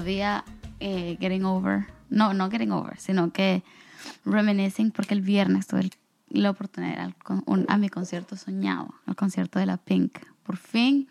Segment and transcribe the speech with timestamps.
[0.00, 0.44] todavía
[0.80, 3.62] eh, getting over, no, no getting over, sino que
[4.24, 5.90] reminiscing porque el viernes tuve
[6.30, 7.12] la oportunidad
[7.68, 10.18] a mi concierto soñado, al concierto de la Pink.
[10.42, 11.06] Por fin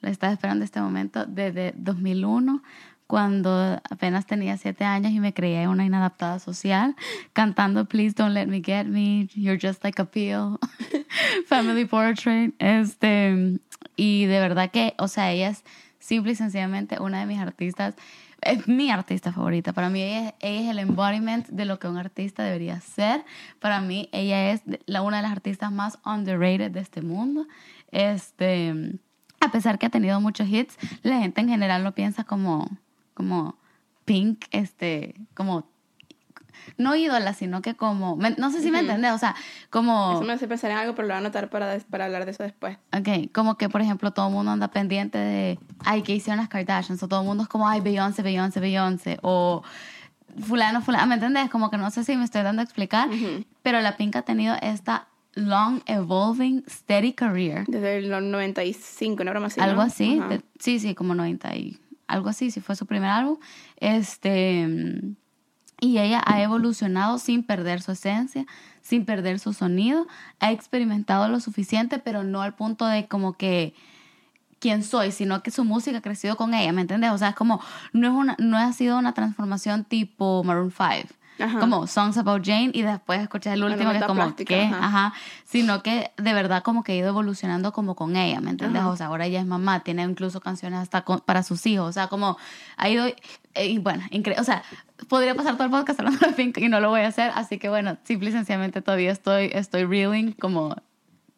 [0.00, 2.62] lo estaba esperando este momento desde 2001
[3.06, 6.96] cuando apenas tenía siete años y me creía una inadaptada social,
[7.34, 10.58] cantando Please Don't Let Me Get Me, You're Just Like a Peel,
[11.46, 13.60] Family Portrait, este,
[13.96, 15.62] y de verdad que, o sea, ella es
[16.02, 17.94] simple y sencillamente una de mis artistas,
[18.42, 19.72] es mi artista favorita.
[19.72, 23.24] Para mí ella, es el embodiment de lo que un artista debería ser.
[23.60, 27.46] Para mí ella es la, una de las artistas más underrated de este mundo.
[27.90, 28.98] Este,
[29.40, 32.68] a pesar que ha tenido muchos hits, la gente en general lo piensa como
[33.14, 33.56] como
[34.04, 35.70] Pink, este, como
[36.76, 39.34] no ídola, sino que como, no sé si me entendés, o sea,
[39.70, 40.14] como...
[40.14, 42.32] Eso me hace pensar en algo, pero lo voy a anotar para, para hablar de
[42.32, 42.76] eso después.
[42.96, 46.48] Ok, como que, por ejemplo, todo el mundo anda pendiente de, ay, ¿qué hicieron las
[46.48, 47.02] Kardashians?
[47.02, 49.62] O todo el mundo es como, ay, Beyoncé, Beyoncé, Beyoncé, o
[50.40, 51.50] fulano, fulano, ¿me entendés?
[51.50, 53.08] Como que no sé si me estoy dando a explicar,
[53.62, 57.64] pero la Pink ha tenido esta long evolving steady career.
[57.66, 59.40] Desde el 95, ¿no?
[59.40, 60.20] Más Algo así,
[60.58, 63.38] sí, sí, como 90 y algo así, si fue su primer álbum.
[63.76, 64.68] Este,
[65.82, 68.46] y ella ha evolucionado sin perder su esencia,
[68.82, 70.06] sin perder su sonido,
[70.38, 73.74] ha experimentado lo suficiente, pero no al punto de como que
[74.60, 77.10] quién soy, sino que su música ha crecido con ella, ¿me entiendes?
[77.10, 77.60] O sea, es como,
[77.92, 81.16] no, es una, no ha sido una transformación tipo Maroon 5
[81.58, 85.12] como Songs About Jane y después escuchas el último que es como que, ajá.
[85.44, 88.82] sino que de verdad como que ha ido evolucionando como con ella, ¿me entiendes?
[88.84, 92.06] O sea, ahora ella es mamá, tiene incluso canciones hasta para sus hijos, o sea,
[92.08, 92.36] como
[92.76, 94.62] ha ido, eh, y bueno, increíble, o sea,
[95.08, 97.58] podría pasar todo el podcast hablando de Pink y no lo voy a hacer, así
[97.58, 100.76] que bueno, simple y sencillamente todavía estoy, estoy reeling como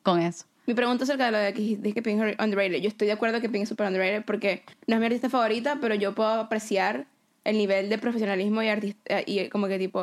[0.03, 0.47] con eso.
[0.67, 2.79] Mi pregunta acerca de lo de que dije que Pink es underrated.
[2.79, 5.79] Yo estoy de acuerdo que Pink es super underrated porque no es mi artista favorita,
[5.81, 7.07] pero yo puedo apreciar
[7.45, 10.03] el nivel de profesionalismo y, eh, y como que tipo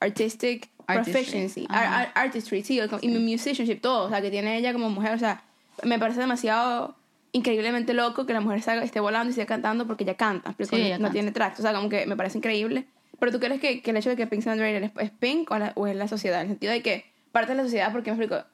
[0.00, 5.18] artistic proficiency, artistry, sí, y musicianship, todo, o sea, que tiene ella como mujer, o
[5.18, 5.42] sea,
[5.84, 6.96] me parece demasiado
[7.32, 11.10] increíblemente loco que la mujer esté volando y esté cantando porque ella canta, pero no
[11.10, 12.86] tiene tracks, o sea, como que me parece increíble.
[13.18, 15.58] Pero tú crees que, que el hecho de que Pink sea underrated es, Pink o,
[15.58, 18.10] la, o, es la sociedad, en el sentido de que parte de la sociedad, porque
[18.10, 18.44] me explico,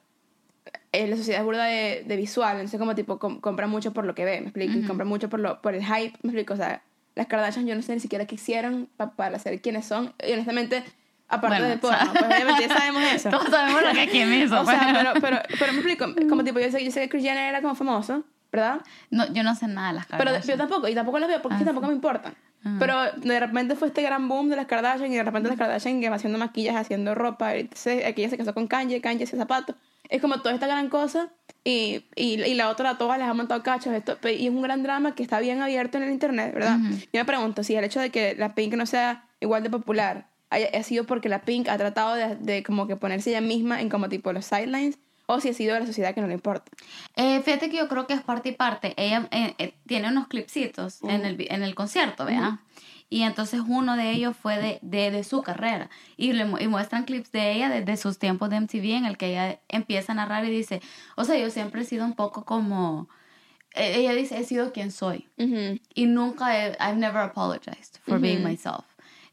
[0.91, 4.15] eh, la sociedad es burda de, de, visual, entonces como tipo compra mucho por lo
[4.15, 6.57] que ve, me explico, y compra mucho por, lo, por el hype, me explico, o
[6.57, 6.83] sea,
[7.15, 10.13] las Kardashian yo no sé ni siquiera qué hicieron para ser quienes son.
[10.25, 10.83] Y honestamente,
[11.27, 13.29] aparte de porno, pues obviamente ya sabemos eso.
[13.29, 14.61] Todos sabemos lo que quién hizo.
[14.61, 14.97] o sea, pues.
[14.97, 17.61] pero, pero, pero me explico, como tipo, yo sé, yo sé que Kris Jenner era
[17.61, 18.81] como famoso, ¿verdad?
[19.09, 20.41] No, yo no sé nada de las Kardashian.
[20.41, 22.33] Pero yo tampoco, y tampoco las veo porque ah, tampoco me importan.
[22.77, 26.01] Pero de repente fue este gran boom de las Kardashian y de repente las Kardashian
[26.01, 27.69] que va haciendo maquillaje, haciendo ropa, y
[28.05, 29.75] aquí ella se casó con Kanye, Kanye hace zapatos.
[30.09, 31.29] Es como toda esta gran cosa
[31.63, 33.93] y, y, y, la otra a todas les ha montado cachos.
[33.93, 36.79] Esto, y es un gran drama que está bien abierto en el internet, ¿verdad?
[37.13, 40.27] Yo me pregunto si el hecho de que la Pink no sea igual de popular
[40.49, 43.89] ha sido porque la Pink ha tratado de, de, como que ponerse ella misma en
[43.89, 44.97] como tipo los sidelines
[45.31, 46.71] o si ha sido de la sociedad que no le importa.
[47.15, 48.95] Eh, fíjate que yo creo que es parte y parte.
[48.97, 52.53] Ella eh, eh, tiene unos clipsitos en, el, en el concierto, ¿verdad?
[53.11, 55.91] Y entonces uno de ellos fue de, de, de su carrera.
[56.17, 59.27] Y, le, y muestran clips de ella desde sus tiempos de MTV en el que
[59.27, 60.81] ella empieza a narrar y dice,
[61.15, 63.07] o sea, yo siempre he sido un poco como...
[63.75, 65.27] E, ella dice, he sido quien soy.
[65.93, 68.83] Y nunca he, I've never apologized for being myself.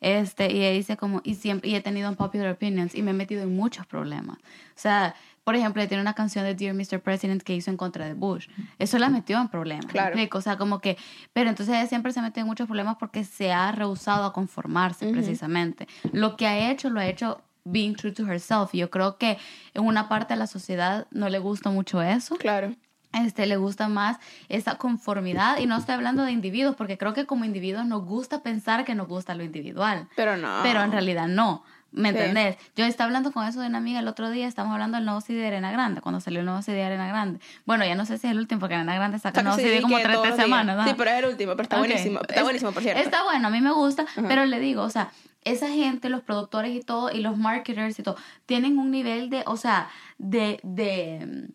[0.03, 3.15] Este, y ella dice como, y siempre, y he tenido popular opinions y me he
[3.15, 4.37] metido en muchos problemas.
[4.37, 5.15] O sea,
[5.47, 7.01] por ejemplo, tiene una canción de Dear Mr.
[7.01, 8.49] President que hizo en contra de Bush.
[8.81, 9.87] Eso la metió en problemas.
[9.87, 10.19] Claro.
[10.33, 10.99] O sea, como que,
[11.33, 15.87] pero entonces siempre se metido en muchos problemas porque se ha rehusado a conformarse precisamente.
[16.11, 18.75] Lo que ha hecho, lo ha hecho being true to herself.
[18.75, 19.39] Y yo creo que
[19.73, 22.35] en una parte de la sociedad no le gusta mucho eso.
[22.35, 22.75] Claro.
[23.13, 24.19] Este, le gusta más
[24.49, 28.43] esa conformidad y no estoy hablando de individuos porque creo que como individuos nos gusta
[28.43, 30.09] pensar que nos gusta lo individual.
[30.17, 30.59] Pero no.
[30.65, 31.63] Pero en realidad no.
[31.97, 32.57] ¿Me entendés?
[32.77, 35.23] Yo estaba hablando con eso de una amiga el otro día, estamos hablando del nuevo
[35.23, 37.41] CD de Arena Grande, cuando salió el nuevo CD de Arena Grande.
[37.65, 39.81] Bueno, ya no sé si es el último, porque Arena Grande saca el nuevo CD
[39.81, 40.85] como tres, tres semanas, ¿no?
[40.85, 43.01] Sí, pero es el último, pero está buenísimo, está buenísimo, por cierto.
[43.01, 45.11] Está bueno, a mí me gusta, pero le digo, o sea,
[45.45, 49.43] esa gente, los productores y todo, y los marketers y todo, tienen un nivel de,
[49.47, 49.89] o sea,
[50.19, 51.49] de, de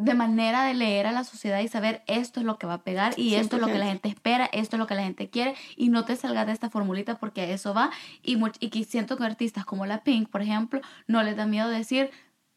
[0.00, 2.82] de manera de leer a la sociedad y saber esto es lo que va a
[2.82, 5.28] pegar y esto es lo que la gente espera, esto es lo que la gente
[5.28, 7.90] quiere y no te salgas de esta formulita porque a eso va
[8.22, 11.68] y, y que siento que artistas como la Pink, por ejemplo, no les da miedo
[11.68, 12.10] decir,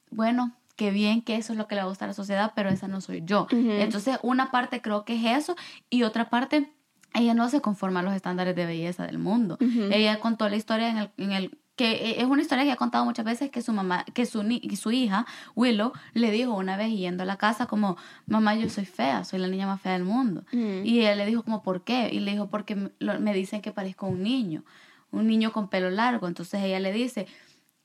[0.09, 2.53] bueno, qué bien que eso es lo que le va a gustar a la sociedad,
[2.55, 3.47] pero esa no soy yo.
[3.51, 5.55] Entonces, una parte creo que es eso
[5.89, 6.71] y otra parte
[7.13, 9.57] ella no se conforma a los estándares de belleza del mundo.
[9.59, 13.03] Ella contó la historia en el, en el que es una historia que ha contado
[13.05, 14.43] muchas veces que su mamá, que su,
[14.79, 15.25] su hija,
[15.55, 17.97] Willow, le dijo una vez yendo a la casa como,
[18.27, 20.43] mamá, yo soy fea, soy la niña más fea del mundo.
[20.51, 20.85] Mm.
[20.85, 22.09] Y ella le dijo como, ¿por qué?
[22.11, 24.63] Y le dijo, porque me, dicen que parezco un niño,
[25.11, 26.27] un niño con pelo largo.
[26.27, 27.27] Entonces ella le dice, "Ey,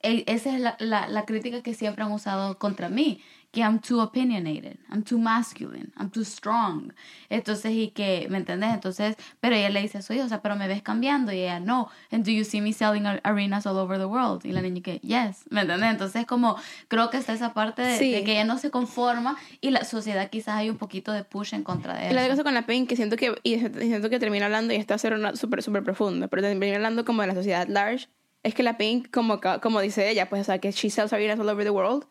[0.02, 4.00] esa es la, la, la crítica que siempre han usado contra mí, que I'm too
[4.02, 6.92] opinionated, I'm too masculine, I'm too strong.
[7.30, 8.74] Entonces, y que, ¿me entendés?
[8.74, 11.32] Entonces, pero ella le dice a su hijo, o sea, pero me ves cambiando.
[11.32, 11.88] Y ella, no.
[12.10, 14.44] And do you see me selling ar- arenas all over the world?
[14.44, 15.44] Y la niña que, yes.
[15.50, 15.90] ¿Me entendés?
[15.90, 16.56] Entonces, como,
[16.88, 18.12] creo que está esa parte de, Sí.
[18.12, 21.54] de que ella no se conforma y la sociedad quizás hay un poquito de push
[21.54, 24.18] en contra de Y la cosa con la Pink, que siento que, y siento que
[24.18, 27.22] termina hablando, y esto va a ser una súper, súper profunda, pero termina hablando como
[27.22, 28.08] de la sociedad large,
[28.42, 31.38] es que la Pink, como, como dice ella, pues, o sea, que she sells arenas
[31.40, 32.04] all over the world,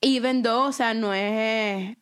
[0.00, 1.96] even though, o sea, no es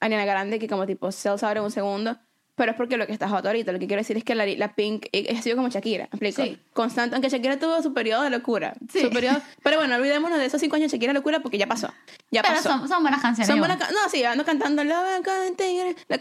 [0.00, 2.18] Ariana Grande que como tipo sells out en un segundo,
[2.56, 4.46] pero es porque lo que está hot ahorita, lo que quiero decir es que la,
[4.46, 5.06] la Pink
[5.36, 6.42] ha sido como Shakira, ¿me explico?
[6.44, 6.56] Sí.
[6.72, 9.00] Constante, aunque Shakira tuvo su periodo de locura, Sí.
[9.00, 11.88] su periodo, pero bueno, olvidémonos de esos cinco años de Shakira locura porque ya pasó,
[12.30, 12.68] ya Pero pasó.
[12.68, 13.48] son, son buenas canciones.
[13.48, 15.02] Son buenas No, sí, ando cantando la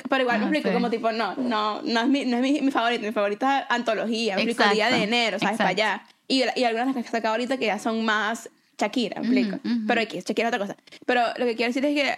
[0.09, 0.73] Pero igual me Ah, explico, sí.
[0.73, 3.05] como tipo, no, no, no es mi, no es mi, mi favorito.
[3.05, 5.57] Mi favorito es antología, me explico, día de Exacto, enero, ¿sabes?
[5.57, 6.03] Para allá.
[6.33, 9.27] Y, y algunas de las que he sacado ahorita que ya son más Shakira, me
[9.27, 9.55] explico.
[9.57, 9.87] Ujú, ujú.
[9.87, 10.77] Pero X, Shakira es otra cosa.
[11.05, 12.15] Pero lo que quiero decir es que,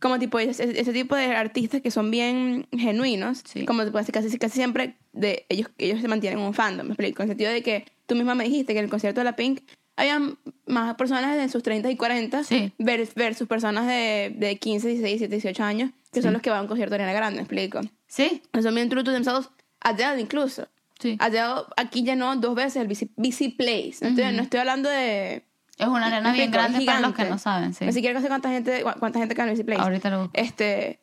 [0.00, 3.64] como tipo, ese, ese tipo de artistas que son bien genuinos, Sí.
[3.64, 7.22] como tipo, casi, casi siempre de, ellos, ellos se mantienen en un fandom, me explico.
[7.22, 9.34] En el sentido de que tú misma me dijiste que en el concierto de la
[9.36, 9.60] Pink
[9.96, 10.20] había
[10.66, 12.72] más personas de sus 30 y 40 Sí.
[12.78, 16.58] vers- versus personas de, de 15, 16, 17, 18 años, que son los que van
[16.58, 17.80] a un concierto de Ariana Grande, ¿me explico?
[18.08, 19.48] Sí, Son bien true to themselves.
[19.80, 20.68] Adele incluso.
[20.98, 21.16] Sí.
[21.20, 23.96] Adele aquí llenó dos veces el BC, BC Place.
[24.02, 25.46] No, estoy, no estoy hablando de...
[25.76, 27.30] Es una arena bien grande para los que gigante.
[27.30, 27.84] no saben, sí.
[27.84, 29.82] Ni siquiera sé cuánta gente, cu- cuánta gente cae en el BC Place.
[29.82, 30.32] Ahorita lo busco.
[30.34, 31.00] Este,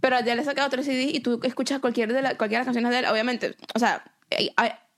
[0.00, 2.74] pero Adele ha sacado tres CDs y tú escuchas cualquier de, la, cualquiera de las
[2.74, 4.04] canciones de Adele, obviamente, o sea,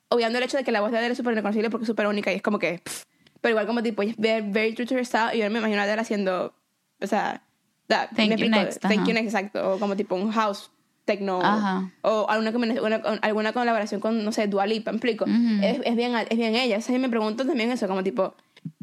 [0.08, 2.06] obviando el hecho de que la voz de Adele es súper reconocible porque es súper
[2.08, 3.02] única y es como que, pff,
[3.40, 5.81] pero igual como tipo, es very, very true to her style y yo me imagino
[5.81, 6.55] a Adele haciendo,
[7.00, 7.43] o sea,
[7.87, 10.70] da- Thank me you explico, next, thank you next, exacto, o como tipo un house
[11.06, 11.90] techno Ajá.
[12.02, 12.50] o alguna,
[12.82, 15.24] una- alguna colaboración con, no sé, Dua Lipa, ¿me explico?
[15.24, 15.62] Ujú.
[15.62, 18.34] es, es bien, es bien ella, y me pregunto también eso, como tipo,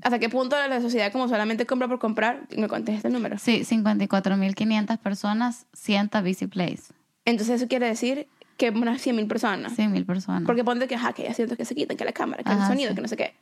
[0.02, 2.48] ¿hasta qué punto la sociedad como solamente compra por comprar?
[2.58, 3.38] Me contesta el número.
[3.38, 6.94] Sí, 54.500 personas, 100 Busy Place.
[7.26, 8.28] Entonces eso quiere decir
[8.58, 9.74] que unas 100 mil personas.
[9.78, 10.44] 100.000 personas.
[10.46, 12.58] Porque ponte que, ajá, que hay asientos que se quitan, que la cámara, que el
[12.58, 12.96] Ajá, sonido, sí.
[12.96, 13.34] que no sé qué.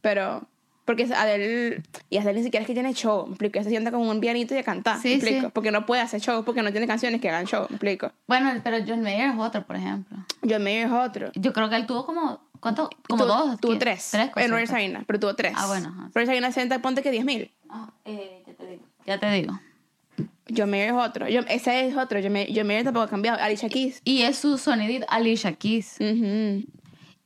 [0.00, 0.48] Pero,
[0.90, 3.90] porque Adele, y Adele ni siquiera es que tiene show, me explico, ella se sienta
[3.90, 5.46] con un pianito y a cantar, Sí, me explico.
[5.46, 5.52] sí.
[5.54, 8.12] Porque no puede hacer show, porque no tiene canciones que hagan show, me explico.
[8.26, 10.18] Bueno, pero John Mayer es otro, por ejemplo.
[10.48, 11.30] John Mayer es otro.
[11.34, 12.90] Yo creo que él tuvo como, ¿cuánto?
[13.08, 13.60] Como tuvo, dos.
[13.60, 13.78] Tuvo ¿qué?
[13.78, 14.08] tres.
[14.10, 14.50] Tres en.
[14.52, 15.52] Reyes Arena, pero tuvo tres.
[15.56, 16.10] Ah, bueno, ajá.
[16.14, 17.50] Reyes Arena sienta, ponte que 10 mil.
[17.68, 18.82] Ah, eh, ya te digo.
[19.06, 19.60] Ya te digo.
[20.54, 21.26] John Mayer es otro.
[21.32, 22.18] John- ese es otro.
[22.20, 23.40] John Mayer, John Mayer tampoco ha cambiado.
[23.40, 24.00] Alicia Keys.
[24.04, 25.96] Y es su sonidito, Alicia Keys.
[26.00, 26.64] Ujú.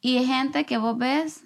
[0.05, 1.45] Y gente que vos ves.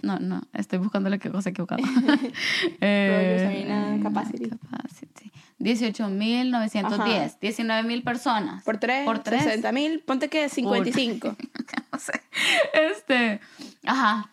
[0.00, 1.82] No, no, estoy buscando la cosa equivocada.
[2.80, 4.48] Eh, Capacity.
[4.48, 5.30] Capacity.
[5.60, 7.38] 18.910.
[7.38, 8.64] 19.000 personas.
[8.64, 9.42] Por tres, Por tres.
[9.42, 11.36] 60 mil, ponte que 55.
[11.92, 12.22] no sé.
[12.72, 13.40] Este.
[13.84, 14.30] Ajá.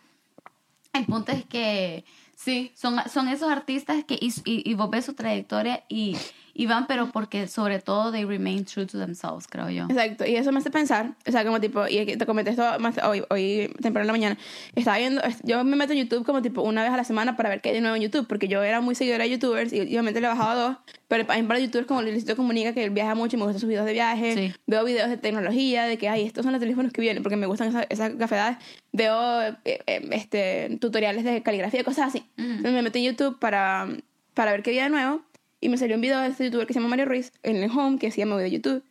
[0.93, 2.05] El punto es que.
[2.37, 4.17] Sí, son, son esos artistas que.
[4.21, 6.15] Y, y, y vos ves su trayectoria y,
[6.57, 9.87] y van, pero porque sobre todo they remain true to themselves, creo yo.
[9.89, 12.97] Exacto, y eso me hace pensar, o sea, como tipo, y te comenté esto más
[13.03, 14.37] hoy, hoy temprano en la mañana,
[14.73, 17.49] estaba viendo, yo me meto en YouTube como tipo una vez a la semana para
[17.49, 19.81] ver qué hay de nuevo en YouTube, porque yo era muy seguidora de YouTubers y
[19.81, 20.77] últimamente le he bajado a dos,
[21.09, 23.43] pero hay un par de YouTubers como Luisito Comunica que él viaja mucho y me
[23.43, 24.53] gustan sus videos de viaje, Sí.
[24.65, 27.47] veo videos de tecnología, de que, ay, estos son los teléfonos que vienen, porque me
[27.47, 28.57] gustan esas, esas gafedades,
[28.93, 32.19] veo eh, eh, este, tutoriales de caligrafía, cosas así.
[32.37, 32.47] Ujú.
[32.47, 33.89] Entonces me metí en YouTube para,
[34.33, 35.21] para ver qué había de nuevo
[35.65, 37.71] y me salió un video de este youtuber que se llama Mario Ruiz en el
[37.71, 38.83] home que se llama video YouTube.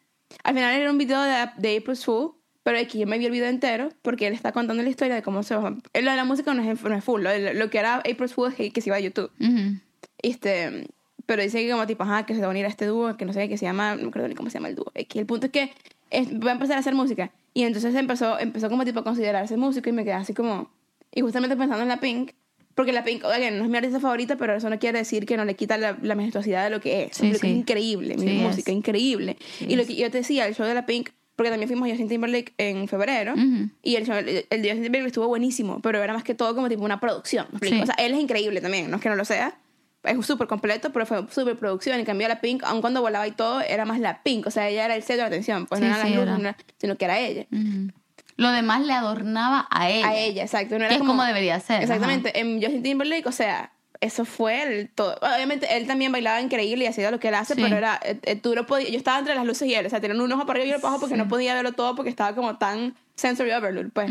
[0.42, 2.32] Al final era un video de, de April's Fool,
[2.64, 5.22] pero aquí yo me vi el video entero porque él está contando la historia de
[5.22, 5.70] cómo se va.
[5.70, 8.34] Lo de la música no es, no es full, lo, de- lo que era April's
[8.34, 9.30] Fool es que, que se iba a YouTube.
[9.40, 9.78] Ujú.
[10.22, 10.88] Este,
[11.26, 13.24] pero dice que como tipo, ajá, que se va a unir a este dúo, que
[13.24, 14.90] no sé qué se llama, no acuerdo ni cómo se llama el dúo.
[14.98, 15.72] Aquí el punto es que
[16.10, 17.30] es- va a empezar a hacer música.
[17.52, 20.70] Y entonces empezó, empezó como tipo a considerarse músico y me quedé así como...
[21.14, 22.32] Y justamente pensando en la Pink,
[22.74, 25.36] porque la Pink, oye, no es mi artista favorita, pero eso no quiere decir que
[25.36, 27.16] no le quita la, la majestuosidad de lo que es.
[27.16, 27.46] Sí, Lo que sí.
[27.48, 28.76] Es increíble, mi Sí, música, es.
[28.76, 29.36] increíble.
[29.60, 31.90] Y lo que yo te decía, el show de la Pink, porque también fuimos a
[31.90, 33.70] Justin Timberlake en febrero, Ujú.
[33.82, 36.68] y el, show, el, de Justin Timberlake estuvo buenísimo, pero era más que todo como
[36.68, 37.46] tipo una producción.
[37.52, 39.56] O sea, él es increíble también, no es que no lo sea.
[40.04, 41.98] Es súper completo, pero fue súper producción.
[41.98, 44.46] En cambio, la Pink, aun cuando volaba y todo, era más la Pink.
[44.46, 45.64] O sea, ella era el centro de atención.
[45.64, 46.32] Pues no eran sí, las luces, era.
[46.38, 47.46] no era- sino que era ella.
[47.50, 47.90] Ujú.
[48.36, 50.08] Lo demás le adornaba a ella.
[50.08, 50.78] A ella, exacto.
[50.78, 52.38] No Que es como debería ser, Exactamente.
[52.40, 55.16] En Justin Timberlake, o sea, eso fue el todo.
[55.22, 57.62] Obviamente, él también bailaba increíble y hacía lo que él hace, Sí.
[57.62, 57.98] pero era.
[58.04, 58.90] eh, eh, tú no podías.
[58.90, 59.86] Yo estaba entre las luces y él.
[59.86, 61.72] O sea, tenía un ojo para arriba y otro para abajo porque no podía verlo
[61.72, 64.10] todo porque estaba como tan sensory overload, pues.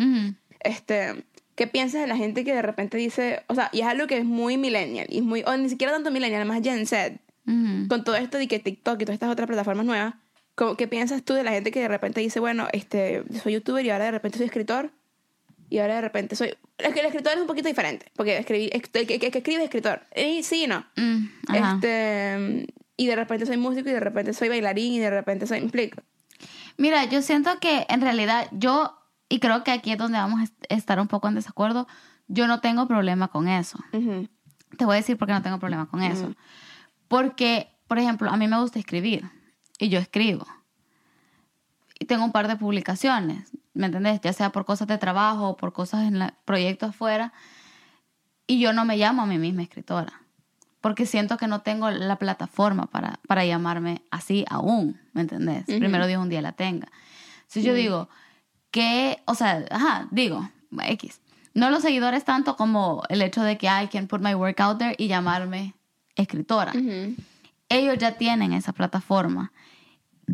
[0.62, 1.26] Este,
[1.56, 4.18] ¿qué piensas de la gente que de repente dice, o sea, y es algo que
[4.18, 7.18] es muy millennial, y es muy, o ni siquiera tanto millennial, más Gen Z,
[7.90, 10.23] con todo esto de que TikTok y todas estas otras plataformas nuevas, ¿cómo-
[10.78, 13.90] ¿qué piensas tú de la gente que de repente dice, bueno, este, soy youtuber y
[13.90, 14.92] ahora de repente soy escritor?
[15.70, 16.54] Y ahora de repente soy...
[16.78, 19.60] Es que el escritor es un poquito diferente, porque escribir, el que, que- que escribe
[19.62, 20.02] es escritor.
[20.16, 20.86] Y sí y no.
[20.96, 21.28] Mm.
[21.56, 22.68] Este,
[22.98, 25.60] y de repente soy músico y de repente soy bailarín y de repente soy...
[25.60, 26.02] ¿Me explico?
[26.78, 28.98] Mira, yo siento que en realidad yo,
[29.30, 31.88] y creo que aquí es donde vamos a est- estar un poco en desacuerdo,
[32.28, 33.80] yo no tengo problema con eso.
[33.94, 34.28] Ujú.
[34.78, 36.34] Te voy a decir por qué no tengo problema con eso.
[37.08, 39.24] Porque, por ejemplo, a mí me gusta escribir
[39.84, 40.46] y yo escribo.
[42.00, 44.20] Y tengo un par de publicaciones, ¿me entendés?
[44.22, 47.34] Ya sea por cosas de trabajo o por cosas en la- proyectos afuera.
[48.48, 50.14] Y yo no me llamo a mí misma escritora.
[50.82, 55.64] Porque siento que no tengo la plataforma para, para llamarme así aún, ¿me entendés?
[55.80, 56.90] Primero Dios un día la tenga.
[57.48, 58.10] Si yo digo
[58.70, 61.22] que, o sea, ajá, digo, X.
[61.54, 64.78] No los seguidores tanto como el hecho de que I can put my work out
[64.80, 65.74] there y llamarme
[66.16, 66.74] escritora.
[67.70, 69.53] Ellos ya tienen esa plataforma.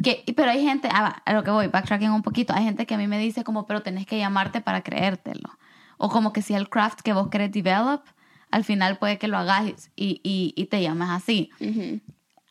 [0.03, 2.95] Que, pero hay gente, ah, a lo que voy, backtracking un poquito, hay gente que
[2.95, 5.49] a mí me dice como, pero tenés que llamarte para creértelo.
[5.97, 8.03] O como que si el craft que vos querés develop,
[8.51, 11.49] al final puede que lo hagas y, y, y te llames así.
[11.59, 11.99] Ujú.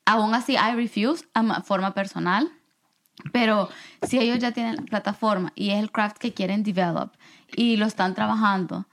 [0.05, 2.51] Aún así, I refuse a ma- forma personal.
[3.33, 3.69] Pero
[4.07, 7.13] si ellos ya tienen la plataforma y es el craft que quieren develop
[7.57, 8.87] y lo están trabajando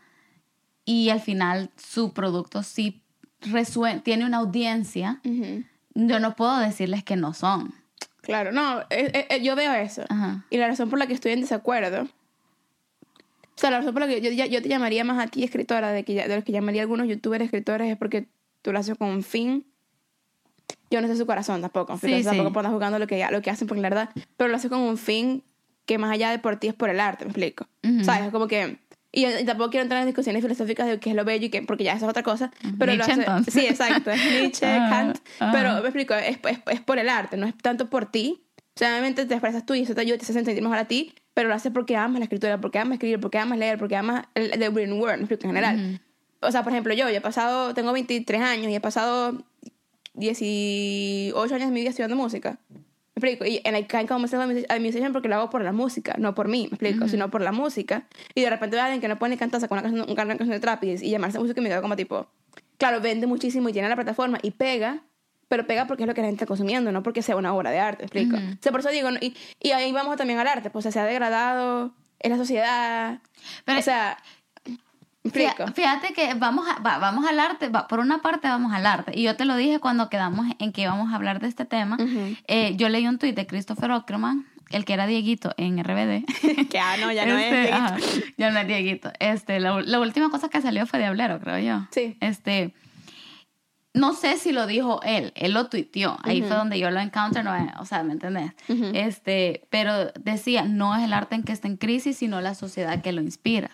[0.83, 3.03] y al final su producto sí
[3.41, 5.19] resue- tiene una audiencia,
[5.93, 7.75] yo no puedo decirles que no son.
[8.25, 10.03] Claro, no, eh, eh, eh, yo veo eso.
[10.09, 10.45] Ajá.
[10.49, 12.03] Y la razón por la que estoy en desacuerdo.
[12.03, 15.91] O sea, la razón por la que yo, yo te llamaría más a ti escritora,
[15.91, 18.27] de, que, ya- de los que llamaría a algunos youtubers escritores, es porque
[18.61, 19.65] tú lo haces con un fin.
[20.91, 21.97] Yo no sé su corazón tampoco.
[21.97, 22.23] Sí, sí.
[22.23, 24.09] tampoco puedo jugando lo que, lo que hacen, porque la verdad.
[24.37, 25.43] Pero lo haces con un fin
[25.85, 27.67] que más allá de por ti es por el arte, me explico.
[27.83, 28.03] Ujú.
[28.03, 28.31] ¿Sabes?
[28.31, 28.77] Como que.
[29.15, 31.61] Y, y tampoco quiero entrar en discusiones filosóficas de qué es lo bello y qué,
[31.61, 32.51] porque ya eso es otra cosa.
[32.77, 33.53] Pero lo Nietzsche, hace, entonces.
[33.53, 34.11] Sí, exacto.
[34.13, 35.17] Nietzsche, Ajá, Kant.
[35.39, 35.51] ajá.
[35.53, 38.41] Pero me explico, es, es, es por el arte, no es tanto por ti.
[38.75, 40.85] O sea, obviamente te expresas tú y eso te ayuda, te hace sentir mejor a
[40.85, 43.95] ti, pero lo haces porque amas la escritura, porque amas escribir, porque amas leer, porque
[43.95, 46.01] amas el, el written word, me explico, en general.
[46.41, 49.41] O sea, por ejemplo, yo, yo he pasado, tengo 23 años y he pasado
[50.15, 52.57] 18 años de mi vida estudiando música.
[53.15, 53.45] Me explico.
[53.45, 56.35] Y and I can't call myself a musician porque lo hago por la música, no
[56.35, 58.03] por mí, me explico, sino por la música.
[58.33, 60.59] Y de repente alguien que no puede ni cantar, saca una canción, una canción de
[60.59, 62.27] trap y, y llamarse música y me quedo como tipo,
[62.77, 65.01] claro, vende muchísimo y tiene la plataforma y pega,
[65.47, 67.71] pero pega porque es lo que la gente está consumiendo, no porque sea una obra
[67.71, 68.35] de arte, ¿me explico.
[68.35, 70.91] O sea, por eso digo, y, y ahí vamos también al arte, pues o sea,
[70.91, 73.19] se ha degradado, en la sociedad,
[73.63, 74.23] Pero- o sea, ¿me
[75.25, 75.71] explico.
[75.73, 79.11] Fíjate que vamos, a- va- vamos al arte, va- por una parte vamos al arte.
[79.15, 81.97] Y yo te lo dije cuando quedamos en que íbamos a hablar de este tema.
[82.47, 86.25] Eh, yo leí un tuit de Christopher Ockerman, el que era Dieguito en RBD.
[86.69, 87.71] que ah, no, ya no Este, es.
[87.71, 87.97] ajá,
[88.37, 89.11] ya no es Dieguito.
[89.19, 91.87] Este, la, la última cosa que salió fue Diablero, creo yo.
[91.91, 92.17] Sí.
[92.19, 92.73] Este,
[93.93, 96.17] no sé si lo dijo él, él lo tuiteó.
[96.23, 98.51] Ahí fue donde yo lo encounter, no, es- o sea, ¿me entendés?
[98.93, 103.01] Este, pero decía, no es el arte en que está en crisis, sino la sociedad
[103.01, 103.71] que lo inspira.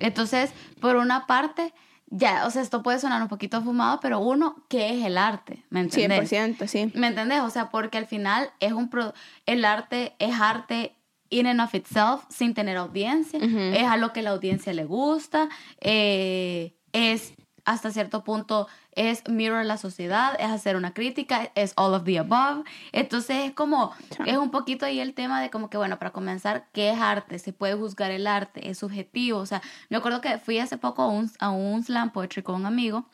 [0.00, 0.50] Entonces,
[0.80, 1.72] por una parte,
[2.08, 5.64] ya, o sea, esto puede sonar un poquito fumado, pero uno, ¿qué es el arte?
[5.70, 6.30] ¿Me entendés?
[6.30, 6.90] 100%, sí.
[6.94, 7.40] ¿Me entendés?
[7.40, 9.12] O sea, porque al final es un pro-
[9.46, 10.94] el arte es arte
[11.30, 15.48] in and of itself sin tener audiencia, es a lo que la audiencia le gusta,
[15.80, 17.34] eh, es
[17.64, 22.18] hasta cierto punto es mirror la sociedad, es hacer una crítica, es all of the
[22.18, 22.64] above.
[22.92, 23.92] Entonces es como,
[24.24, 27.38] es un poquito ahí el tema de como que, bueno, para comenzar, ¿qué es arte?
[27.38, 29.38] Se puede juzgar el arte, es subjetivo.
[29.38, 32.56] O sea, me acuerdo que fui hace poco a un, a un slam poetry con
[32.56, 33.06] un amigo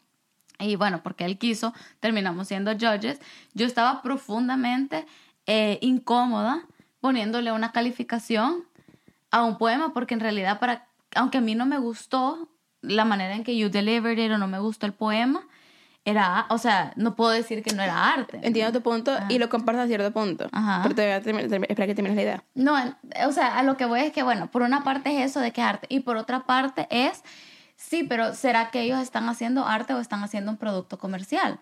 [0.59, 3.21] y bueno, porque él quiso, terminamos siendo judges.
[3.55, 5.07] Yo estaba profundamente
[5.47, 6.65] eh, incómoda
[7.01, 8.65] poniéndole una calificación
[9.31, 10.87] a un poema porque en realidad para,
[11.17, 12.49] aunque a mí no me gustó
[12.81, 15.47] la manera en que you delivered it o no me gustó el poema,
[16.05, 18.41] era, o sea, no puedo decir que no era arte.
[18.43, 20.49] Entiendo tu punto y lo comparto a cierto punto.
[20.51, 20.81] Ajá.
[20.83, 22.45] Pero te voy a terminar, termi- espera que termines la idea.
[22.55, 22.75] No,
[23.27, 25.53] o sea, a lo que voy es que, bueno, por una parte es eso de
[25.53, 27.23] que es arte y por otra parte es,
[27.77, 31.61] sí, pero ¿será que ellos están haciendo arte o están haciendo un producto comercial?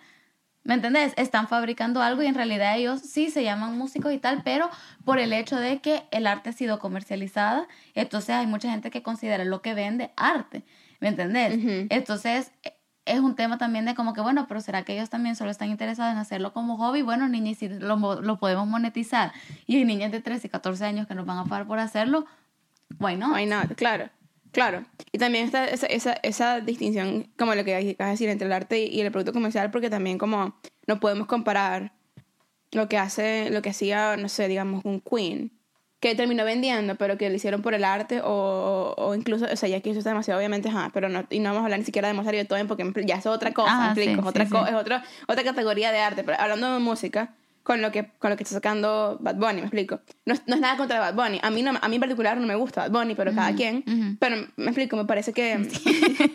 [0.63, 1.15] ¿Me entendés?
[1.17, 4.69] Están fabricando algo y en realidad ellos sí se llaman músicos y tal, pero
[5.07, 9.03] por el hecho de que el arte ha sido comercializada, entonces hay mucha gente que
[9.03, 10.63] considera lo que vende arte,
[11.01, 11.87] ¿me entendés?
[11.91, 12.75] Entonces e-
[13.11, 15.69] es un tema también de como que, bueno, pero ¿será que ellos también solo están
[15.69, 17.02] interesados en hacerlo como hobby?
[17.02, 19.33] Bueno, niñas, si lo, lo podemos monetizar
[19.67, 22.26] y hay niñas de 13 y 14 años que nos van a pagar por hacerlo,
[22.99, 23.35] why not?
[23.35, 23.75] Why?
[23.75, 24.09] Claro,
[24.52, 24.85] claro.
[25.12, 28.52] Y también está esa, esa, esa distinción, como lo que acabas de decir, entre el
[28.52, 30.55] arte y el producto comercial, porque también como
[30.87, 31.93] no podemos comparar
[32.73, 35.60] lo que hace, lo que hacía, no sé, digamos, un Queen
[36.00, 39.69] que terminó vendiendo, pero que lo hicieron por el arte o, o incluso, o sea,
[39.69, 41.85] ya que eso está demasiado, obviamente, ajá, pero no, y no vamos a hablar ni
[41.85, 44.12] siquiera de Mozart y Beethoven porque ya es otra cosa, Ah, ¿me explico?
[44.14, 44.71] sí, es otra, sí, co- sí.
[44.71, 48.37] es otra, otra categoría de arte, pero hablando de música, con lo que, con lo
[48.38, 50.00] que está sacando Bad Bunny, me explico.
[50.25, 52.38] No, es- no es nada contra Bad Bunny, a mí, no, a mí en particular
[52.38, 54.16] no me gusta Bad Bunny, pero cada quien, ujú.
[54.19, 55.69] pero me explico, me parece que...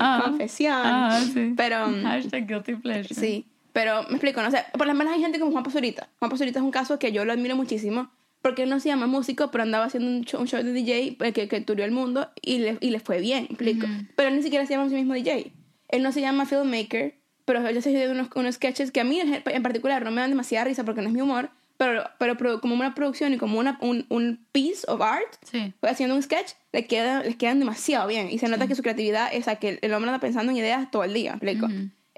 [0.00, 0.72] Ah, confesión.
[0.74, 1.54] ah, sí.
[1.56, 1.86] Pero...
[2.02, 3.14] Hashtag guilty pleasure.
[3.14, 6.08] Sí, pero me explico, no sé, por lo menos hay gente como Juan Pazurita.
[6.18, 8.10] Juan Pazurita es un caso que yo lo admiro muchísimo
[8.48, 11.16] porque él no se llama músico, pero andaba haciendo un show, un show de DJ
[11.20, 13.86] eh, que, que turió el mundo y le, y le fue bien, explico.
[14.16, 15.52] Pero él ni siquiera se llama a sí mismo DJ.
[15.88, 17.14] Él no se llama filmmaker,
[17.44, 20.30] pero él se hizo unos, unos sketches que a mí en particular no me dan
[20.30, 23.78] demasiada risa porque no es mi humor, pero, pero como una producción y como una,
[23.80, 25.72] un, un piece of art, Sí.
[25.82, 28.30] haciendo un sketch, le queda, les quedan demasiado bien.
[28.30, 30.90] Y se nota que su creatividad es a que el hombre anda pensando en ideas
[30.90, 31.68] todo el día, ¿me explico?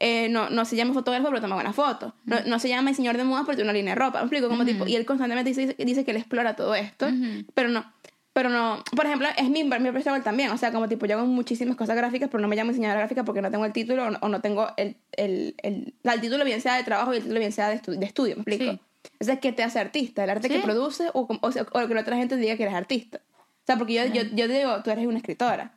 [0.02, 2.14] Eh, no, no se llama fotógrafo, pero toma buenas fotos.
[2.24, 4.18] No, no se llama diseñador de moda, pero tiene una línea de ropa.
[4.18, 4.48] ¿Me explico?
[4.48, 7.06] Como tipo, y él constantemente dice, dice que él explora todo esto,
[7.54, 7.84] pero no.
[8.32, 10.50] Pero no, por ejemplo, es mi, mi personal también.
[10.52, 13.24] O sea, como tipo, yo hago muchísimas cosas gráficas, pero no me llamo diseñadora gráfica
[13.24, 16.12] porque no tengo el título o no, o no tengo el, el, el, o sea,
[16.14, 18.36] el título bien sea de trabajo y el título bien sea de, estu- de estudio,
[18.36, 18.72] ¿me explico?
[18.72, 18.80] Sí.
[19.18, 20.22] Entonces, ¿qué te hace artista?
[20.24, 22.74] ¿El arte que produce o, o, sea, o que la otra gente diga que eres
[22.76, 23.20] artista?
[23.42, 25.74] O sea, porque yo, yo, yo digo, tú eres una escritora.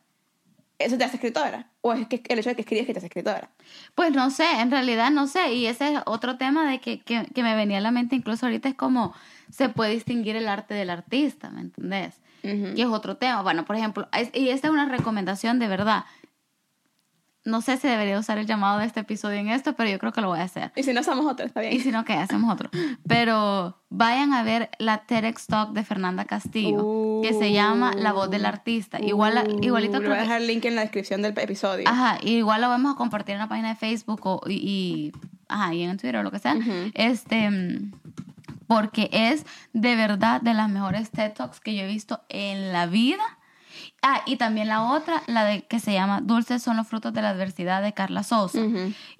[0.85, 1.67] ¿Eso te hace escritora?
[1.81, 3.49] ¿O es que el hecho de que escribes que te hace escritora?
[3.95, 5.53] Pues no sé, en realidad no sé.
[5.53, 8.45] Y ese es otro tema de que, que, que me venía a la mente incluso
[8.45, 9.13] ahorita es como
[9.49, 12.15] se puede distinguir el arte del artista, ¿me entendés?
[12.43, 12.75] Ujú.
[12.75, 13.41] Que es otro tema.
[13.41, 16.05] Bueno, por ejemplo, es- y esta es una recomendación de verdad.
[17.45, 20.13] No sé si debería usar el llamado de este episodio en esto, pero yo creo
[20.13, 20.71] que lo voy a hacer.
[20.77, 21.81] Y si no somos otros, está Y bien.
[21.83, 22.13] si no, ¿qué?
[22.13, 22.69] Hacemos otro.
[23.07, 28.29] Pero vayan a ver la TEDx Talk de Fernanda Castillo, que se llama La voz
[28.29, 28.97] del artista.
[29.01, 31.83] Igual, la- igualito Uh, creo voy a dejar el link en la descripción del episodio.
[31.87, 35.11] Ajá, igual lo vamos a compartir en la página de Facebook o, y, y-
[35.49, 36.55] ajá, y en Twitter o lo que sea.
[36.93, 37.49] Este,
[38.67, 42.85] porque es de verdad de las mejores TED Talks que yo he visto en la
[42.85, 43.23] vida.
[44.05, 47.21] Ah, y también la otra, la de que se llama Dulces son los frutos de
[47.21, 48.59] la adversidad de Carla Sosa.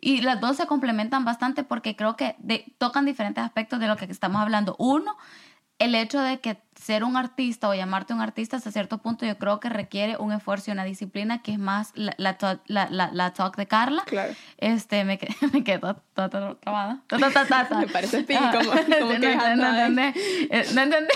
[0.01, 3.95] Y las dos se complementan bastante porque creo que de- tocan diferentes aspectos de lo
[3.95, 4.75] que estamos hablando.
[4.79, 5.15] Uno,
[5.79, 9.37] el hecho de que ser un artista o llamarte un artista hasta cierto punto yo
[9.37, 12.87] creo que requiere un esfuerzo y una disciplina que es más la, la, talk- la,
[12.89, 14.03] la- la talk de Carla.
[14.05, 14.33] Claro.
[14.57, 16.99] Este, me quedé, me quedé toda, toda, toda trabada.
[17.79, 20.19] Me parece spin, Ah, como- como sí, que no, no, entendí.
[20.51, 21.13] Eh, no entendí.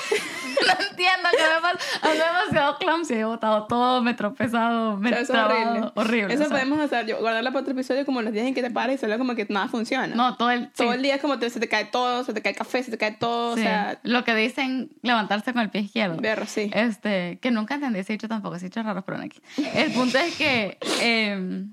[0.66, 2.10] No entiendo qué me pasa.
[2.14, 3.14] Demasiado clumsy.
[3.14, 5.92] He botado todo, me he tropezado, me he es horrible.
[5.96, 6.34] Horrible.
[6.34, 6.58] Eso o sea.
[6.58, 8.98] podemos hacer, yo, guardarla para otro episodio como los días en que te paras y
[8.98, 10.08] solo como que nada funciona.
[10.16, 10.70] No, todo el...
[10.72, 10.96] Todo sí.
[10.96, 12.92] el día es como te, se te cae todo, se te cae el café, se
[12.92, 16.18] te cae todo, Sí, o sea, lo que dicen levantarse con el pie izquierdo.
[16.18, 16.70] berro, sí.
[16.74, 19.42] Este, que nunca entendí ese dicho tampoco, ese dicho raro, pero no aquí.
[19.74, 21.66] El punto es que, eh,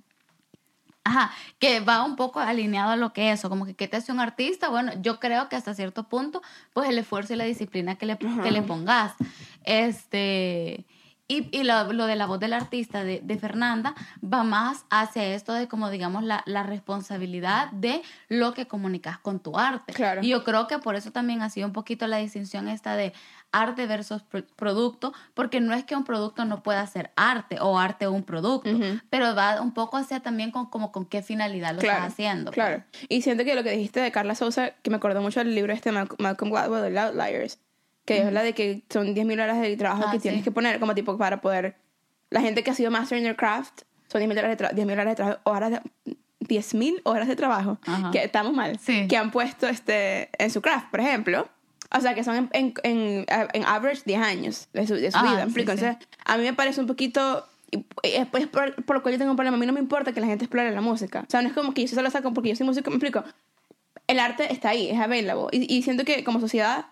[1.05, 3.99] ajá, que va un poco alineado a lo que es eso, como que qué te
[3.99, 6.41] hace un artista, bueno, yo creo que hasta cierto punto,
[6.73, 9.13] pues el esfuerzo y la disciplina que le, que le pongas.
[9.65, 10.87] Este,
[11.27, 15.25] y, y lo, lo de la voz del artista de, de Fernanda va más hacia
[15.35, 19.93] esto de como digamos la, la responsabilidad de lo que comunicas con tu arte.
[19.93, 20.21] Claro.
[20.23, 23.13] Y yo creo que por eso también ha sido un poquito la distinción esta de
[23.53, 27.79] arte versus pro- producto, porque no es que un producto no pueda ser arte o
[27.79, 28.71] arte un producto,
[29.11, 32.51] pero va un poco hacia también con, como con qué finalidad lo claro, estás haciendo.
[32.51, 32.83] Claro.
[33.09, 35.73] Y siento que lo que dijiste de Carla Sousa, que me acordó mucho del libro
[35.73, 37.61] este Malcolm Gladwell, The Outliers,
[38.05, 40.45] que habla de que son 10.000 horas de trabajo Ah, que tienes sí.
[40.45, 41.77] que poner como tipo para poder...
[42.31, 44.93] La gente que ha sido master in their craft son 10.000 horas de, tra- 10.000
[44.93, 45.81] horas de trabajo, horas de...
[46.41, 48.11] 10.000 horas de trabajo, Ajá.
[48.11, 49.07] que estamos mal, Sí.
[49.09, 51.49] que han puesto este, en su craft, por ejemplo.
[51.97, 55.17] O sea, que son en, en, en, en average 10 años de su, de su
[55.19, 55.47] Ah, vida.
[55.47, 55.61] ¿me sí.
[55.61, 57.47] Entonces, a mí me parece un poquito...
[58.03, 59.57] Es pues, por, por lo cual yo tengo un problema.
[59.57, 61.21] A mí no me importa que la gente explore la música.
[61.27, 62.91] O sea, no es como que yo solo saco porque yo soy músico.
[62.91, 63.25] Me explico.
[64.07, 65.47] El arte está ahí, es available.
[65.51, 66.87] Y, y siento que como sociedad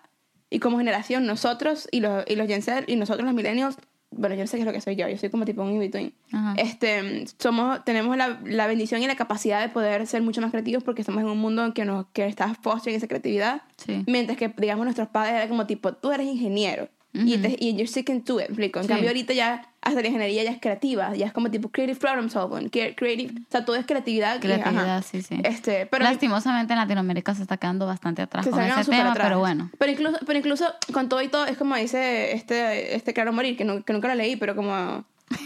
[0.53, 3.75] y como generación, nosotros y los, y los Gen Z y nosotros los millennials,
[4.11, 5.09] bueno, yo no sé qué es lo que soy yo.
[5.09, 6.13] Yo soy como tipo un in-between.
[6.57, 10.83] Este, somos, tenemos la, la bendición y la capacidad de poder ser mucho más creativos
[10.83, 13.63] porque estamos en un mundo en que, nos, que está fostering esa creatividad.
[13.77, 14.03] Sí.
[14.05, 16.87] Mientras que, digamos, nuestros padres eran como tipo, tú eres ingeniero.
[17.13, 18.79] Y, te, y you're sticking to it, ¿me explico.
[18.79, 18.89] En Sí.
[18.89, 21.13] cambio, ahorita ya, hasta la ingeniería ya es creativa.
[21.15, 22.71] Ya es como tipo creative problem solving.
[22.71, 24.39] cre- Creative, o sea, todo es creatividad.
[24.39, 25.39] Creatividad, sí, sí.
[25.43, 29.27] Este, pero Lastimosamente en Latinoamérica se está quedando bastante atrás con ese tema, atrás.
[29.27, 29.69] pero bueno.
[29.77, 33.55] Pero incluso, pero incluso con todo y todo, es como dice este, este Claro Morir,
[33.57, 35.05] que, no- que nunca lo leí, pero como...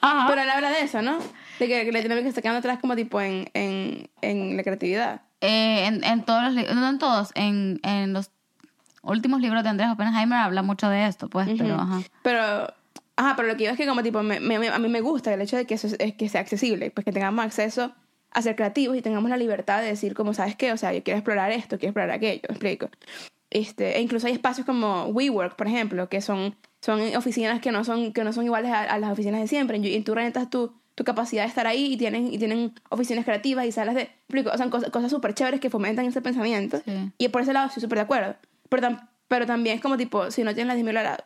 [0.00, 0.26] Ajá.
[0.28, 1.18] Pero él habla de eso, ¿no?
[1.58, 5.22] De que, Latinoamérica se está quedando atrás como tipo en, en, en la creatividad.
[5.42, 8.30] Eh, en, en todos los libros, no en todos, en, en los
[9.02, 11.82] últimos libros de Andrés Oppenheimer habla mucho de esto, pues, pero Ujú.
[11.82, 12.00] ajá.
[12.22, 12.74] Pero,
[13.16, 15.32] ajá, pero lo que digo es que como tipo, me, me- a mí me gusta
[15.32, 17.92] el hecho de que eso es, es que sea accesible, pues que tengamos acceso
[18.32, 20.72] a ser creativos y tengamos la libertad de decir como, ¿sabes qué?
[20.72, 22.88] O sea, yo quiero explorar esto, quiero explorar aquello, ¿me explico.
[23.50, 27.82] este, e incluso hay espacios como WeWork, por ejemplo, que son, son oficinas que no
[27.84, 29.78] son, que no son iguales a, a las oficinas de siempre.
[29.78, 33.24] Y, y tú rentas tu, tu capacidad de estar ahí y tienen, y tienen oficinas
[33.24, 34.02] creativas y salas de...
[34.02, 36.80] explico, O sea, cosas súper chéveres que fomentan ese pensamiento.
[36.84, 37.10] Sí.
[37.18, 38.36] Y por ese lado estoy súper de acuerdo.
[38.70, 41.18] Pero, tam- pero también es como tipo, si no tienes las 10.000 horas,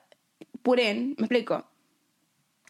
[1.16, 1.64] me explico.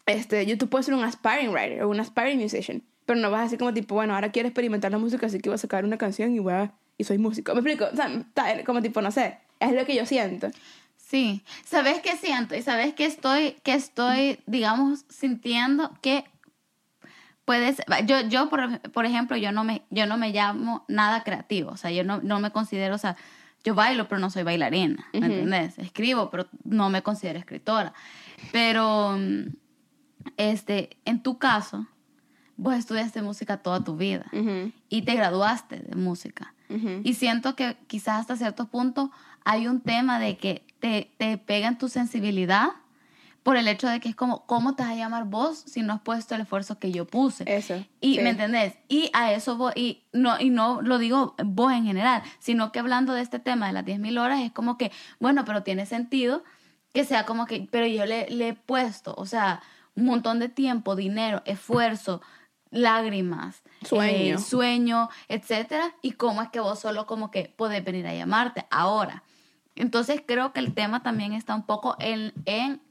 [0.05, 3.39] Este, yo, tú puedes ser un aspiring writer o un aspiring musician, pero no vas
[3.39, 5.83] a decir como tipo, bueno, ahora quiero experimentar la música, así que voy a sacar
[5.83, 7.53] una canción y voy a, y soy músico.
[7.53, 7.85] ¿Me explico?
[7.91, 8.11] O sea,
[8.65, 10.49] como tipo, no sé, es lo que yo siento.
[10.97, 12.55] Sí, ¿sabes qué siento?
[12.55, 16.23] Y sabes que estoy, que estoy, digamos, sintiendo que
[17.45, 21.71] puedes, yo, yo por, por ejemplo, yo no me, yo no me llamo nada creativo,
[21.71, 23.17] o sea, yo no, no me considero, o sea,
[23.65, 25.79] yo bailo, pero no soy bailarina, ¿me entiendes?
[25.79, 27.93] Escribo, pero no me considero escritora.
[28.51, 29.55] Pero, mm,
[30.37, 31.87] este, en tu caso,
[32.55, 34.27] vos estudiaste música toda tu vida
[34.87, 36.53] y te graduaste de música.
[37.03, 39.11] Y siento que quizás hasta cierto punto
[39.43, 42.69] hay un tema de que te, te pega en tu sensibilidad
[43.45, 45.93] por el hecho de que es como, ¿cómo te vas a llamar vos si no
[45.93, 47.43] has puesto el esfuerzo que yo puse?
[47.45, 47.75] Eso.
[48.01, 48.21] Y sí.
[48.21, 52.23] me entendés, y a eso voy, y no, y no lo digo vos en general,
[52.39, 55.61] sino que hablando de este tema de las 10.000 horas, es como que, bueno, pero
[55.61, 56.43] tiene sentido
[56.91, 59.61] que sea como que, pero yo le, le he puesto, o sea,
[59.93, 62.23] un montón de tiempo, dinero, esfuerzo,
[62.71, 64.37] lágrimas, Sueño.
[64.37, 68.65] eh, sueño, etcétera, y cómo es que vos solo como que podés venir a llamarte
[68.71, 69.21] ahora.
[69.75, 72.33] Entonces creo que el tema también está un poco en,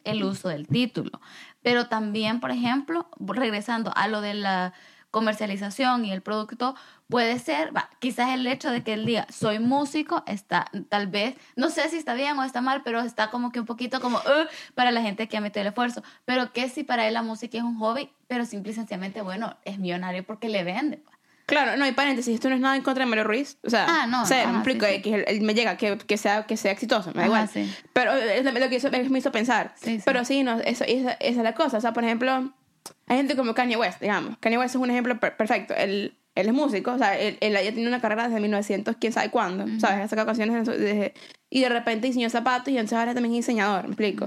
[0.04, 1.20] el uso del título.
[1.62, 4.74] Pero también, por ejemplo, regresando a lo de la
[5.10, 6.74] comercialización y el producto,
[7.08, 11.70] puede ser, quizás el hecho de que él diga, soy músico, está tal vez, no
[11.70, 14.48] sé si está bien o está mal, pero está como que un poquito como, "Ugh",
[14.74, 16.02] para la gente que ha metido el esfuerzo.
[16.24, 19.56] Pero que si para él la música es un hobby, pero simple y sencillamente, bueno,
[19.64, 21.00] es millonario porque le vende.
[21.46, 23.58] Claro, no, y paréntesis, esto no es nada en contra de Mario Ruiz.
[23.62, 25.02] O sea, Ah, no, o sea, ajá, me explico, sí, sí.
[25.02, 27.48] que él, él me llega, que, que, sea, que sea exitoso, me da igual.
[27.48, 27.70] sí.
[27.92, 29.74] Pero es lo que eso me hizo pensar.
[30.04, 31.78] Pero sí, no, eso, esa, esa es la cosa.
[31.78, 32.52] O sea, por ejemplo,
[33.06, 34.36] hay gente como Kanye West, digamos.
[34.38, 35.74] Kanye West es un ejemplo per- perfecto.
[35.74, 39.12] Él, él es músico, o sea, él, él ya tiene una carrera desde 1900, quién
[39.12, 40.00] sabe cuándo, ¿sabes?
[40.04, 41.14] Ha sacado canciones desde-
[41.50, 44.26] y de repente diseñó zapatos y entonces ahora también es diseñador, me explico.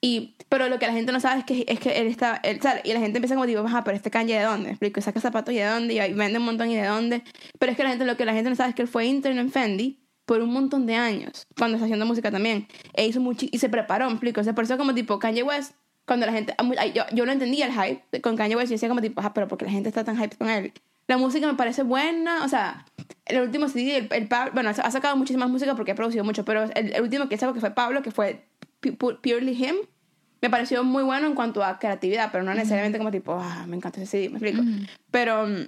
[0.00, 2.60] Y, pero lo que la gente no sabe es que, es que él está, él,
[2.60, 2.82] ¿sabes?
[2.84, 5.52] y la gente empieza como tipo, ajá, pero este Kanye de dónde, explico, saca zapatos
[5.52, 7.24] y de dónde, y vende un montón y de dónde.
[7.58, 9.06] Pero es que la gente, lo que la gente no sabe es que él fue
[9.06, 12.68] intern en Fendi por un montón de años, cuando está haciendo música también.
[12.92, 14.40] E hizo mucho, y se preparó, explico.
[14.40, 15.74] O sea, por eso como tipo Kanye West,
[16.06, 16.54] cuando la gente,
[16.94, 19.48] yo, yo no entendía el hype con Kanye West, yo decía como tipo, ajá, pero
[19.48, 20.72] porque la gente está tan hype con él.
[21.08, 22.84] La música me parece buena, o sea,
[23.24, 26.44] el último CD, el, el Pablo, bueno, ha sacado muchísimas música porque ha producido mucho,
[26.44, 28.44] pero el, el último que sacó que fue Pablo, que fue
[28.80, 29.76] Purely Him,
[30.40, 33.76] me pareció muy bueno en cuanto a creatividad, pero no necesariamente como tipo, ah, me
[33.76, 34.62] encanta ese CD, me explico.
[35.10, 35.66] Pero, mm,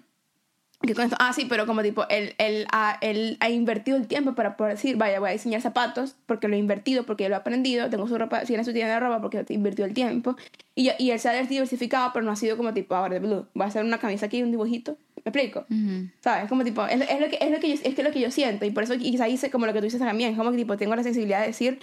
[0.86, 1.16] ¿qué con esto?
[1.18, 4.74] Ah, sí, pero como tipo, él, él, ha, él ha invertido el tiempo para poder
[4.74, 8.06] decir, vaya, voy a diseñar zapatos porque lo he invertido, porque lo he aprendido, tengo
[8.06, 10.36] su ropa, tiene su tienda de ropa porque invirtió el tiempo.
[10.76, 13.46] Y, y él se ha diversificado, pero no ha sido como tipo, ahora de blue,
[13.54, 15.66] voy a hacer una camisa aquí, un dibujito, ¿me explico?
[15.68, 16.10] Ujú.
[16.20, 16.48] ¿Sabes?
[16.48, 18.20] Como tipo, es, es lo que, es, lo que yo, es que es lo que
[18.20, 18.64] yo siento.
[18.66, 20.36] Y por eso quizá hice como lo que tú dices también.
[20.36, 21.80] Como que tipo, tengo la sensibilidad de decir,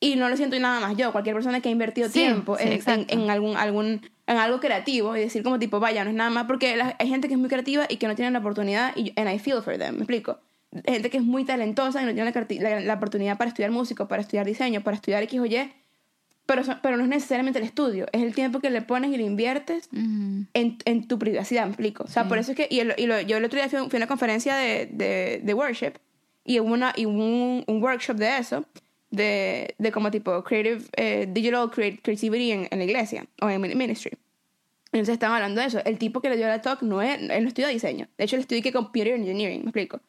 [0.00, 1.12] y no lo siento nada más yo.
[1.12, 4.58] Cualquier persona que ha invertido Sí, tiempo sí, en, en, en algún, algún, en algo
[4.58, 6.46] creativo y decir como tipo, vaya, no es nada más.
[6.46, 8.96] Porque la- hay gente que es muy creativa y que no tiene la oportunidad.
[8.96, 9.94] Y, and I feel for them.
[9.96, 10.38] ¿Me explico?
[10.86, 14.08] Gente que es muy talentosa y no tiene la, la- la oportunidad para estudiar música,
[14.08, 15.72] para estudiar diseño, para estudiar X o Y.
[16.46, 18.06] Pero, so- pero no es necesariamente el estudio.
[18.12, 20.46] Es el tiempo que le pones y le inviertes Ujú.
[20.54, 22.04] en, en tu privacidad, me explico.
[22.04, 22.28] O sea, Sí.
[22.28, 23.98] por eso es que, y, el- y lo- yo el otro día fui, fui a
[23.98, 25.92] una conferencia de, de, de worship
[26.44, 28.64] y hubo, una, y hubo un, un workshop de eso,
[29.10, 33.60] de, de como tipo creative, eh, digital crea- creativity en, en la iglesia o en
[33.60, 34.12] mi- ministry.
[34.92, 35.80] Entonces estaban hablando de eso.
[35.84, 38.08] El tipo que le dio la talk no, es, él no estudió diseño.
[38.18, 40.00] De hecho, él estudió que computer engineering, me explico.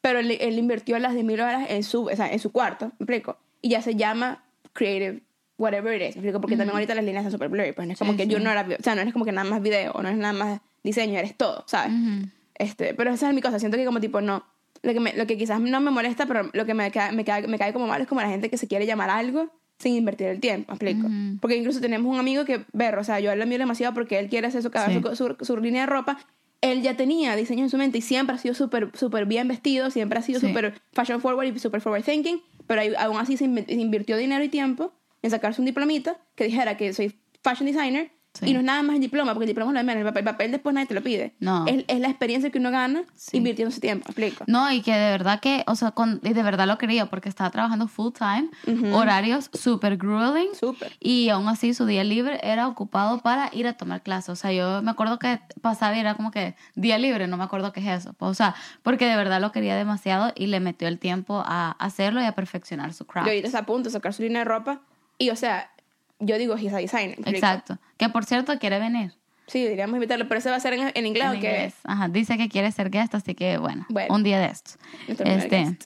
[0.00, 2.86] Pero él, él invirtió las de mil horas en su, o sea, en su cuarto,
[2.98, 3.38] me explico.
[3.62, 5.22] Y ya se llama creative
[5.56, 6.40] whatever it is, me explico.
[6.40, 7.72] Porque también ahorita las líneas son super blurry.
[7.72, 8.44] Pues no es como Sí, que yo sí.
[8.44, 10.60] no era, o sea, no es como que nada más video, no es nada más
[10.82, 11.92] diseño, eres todo, ¿sabes?
[11.92, 12.28] Ujú.
[12.56, 13.58] Este, pero esa es mi cosa.
[13.58, 14.44] Siento que como tipo, no.
[14.84, 17.24] Lo que, me- lo que quizás no me molesta, pero lo que me, cae- me,
[17.24, 19.94] cae- me cae como mal es como la gente que se quiere llamar algo sin
[19.96, 21.08] invertir el tiempo, ¿me explico?
[21.40, 24.28] Porque incluso tenemos un amigo que, ver, o sea, yo lo admiro demasiado porque él
[24.28, 25.00] quiere hacer su, Sí.
[25.16, 26.18] su, su, su línea de ropa.
[26.60, 29.90] Él ya tenía diseño en su mente y siempre ha sido súper súper bien vestido,
[29.90, 30.46] siempre ha sido Sí.
[30.48, 34.48] súper fashion forward y súper forward thinking, pero aún así se inv- invirtió dinero y
[34.48, 34.92] tiempo
[35.22, 38.46] en sacarse un diplomita que dijera que soy fashion designer Sí.
[38.50, 40.00] Y no es nada más el diploma, porque el diploma es lo de menos.
[40.00, 41.34] El papel, el papel después nadie te lo pide.
[41.40, 41.66] No.
[41.66, 43.36] Es, es la experiencia que uno gana Sí.
[43.36, 44.04] invirtiendo ese tiempo.
[44.08, 44.44] ¿Me explico?
[44.48, 47.50] No, y que de verdad que, o sea, con, de verdad lo quería porque estaba
[47.50, 48.48] trabajando full time,
[48.92, 50.54] horarios super grueling.
[50.58, 50.92] Súper.
[51.00, 54.30] Y aún así su día libre era ocupado para ir a tomar clases.
[54.30, 57.44] O sea, yo me acuerdo que pasaba y era como que día libre, no me
[57.44, 58.14] acuerdo qué es eso.
[58.18, 62.20] O sea, porque de verdad lo quería demasiado y le metió el tiempo a hacerlo
[62.20, 63.28] y a perfeccionar su craft.
[63.28, 64.80] ahorita está a punto de sacar su línea de ropa.
[65.18, 65.70] Y, o sea,
[66.18, 67.16] yo digo, he's a designer.
[67.26, 67.78] Exacto.
[67.96, 69.14] Que por cierto quiere venir.
[69.46, 71.46] Sí, deberíamos invitarlo, pero ese va a ser en, en inglés, En ¿o qué?
[71.48, 71.74] inglés.
[71.84, 74.14] Ajá, dice que quiere ser guest, así que bueno, Bueno.
[74.14, 74.78] un día de estos.
[75.06, 75.76] Este,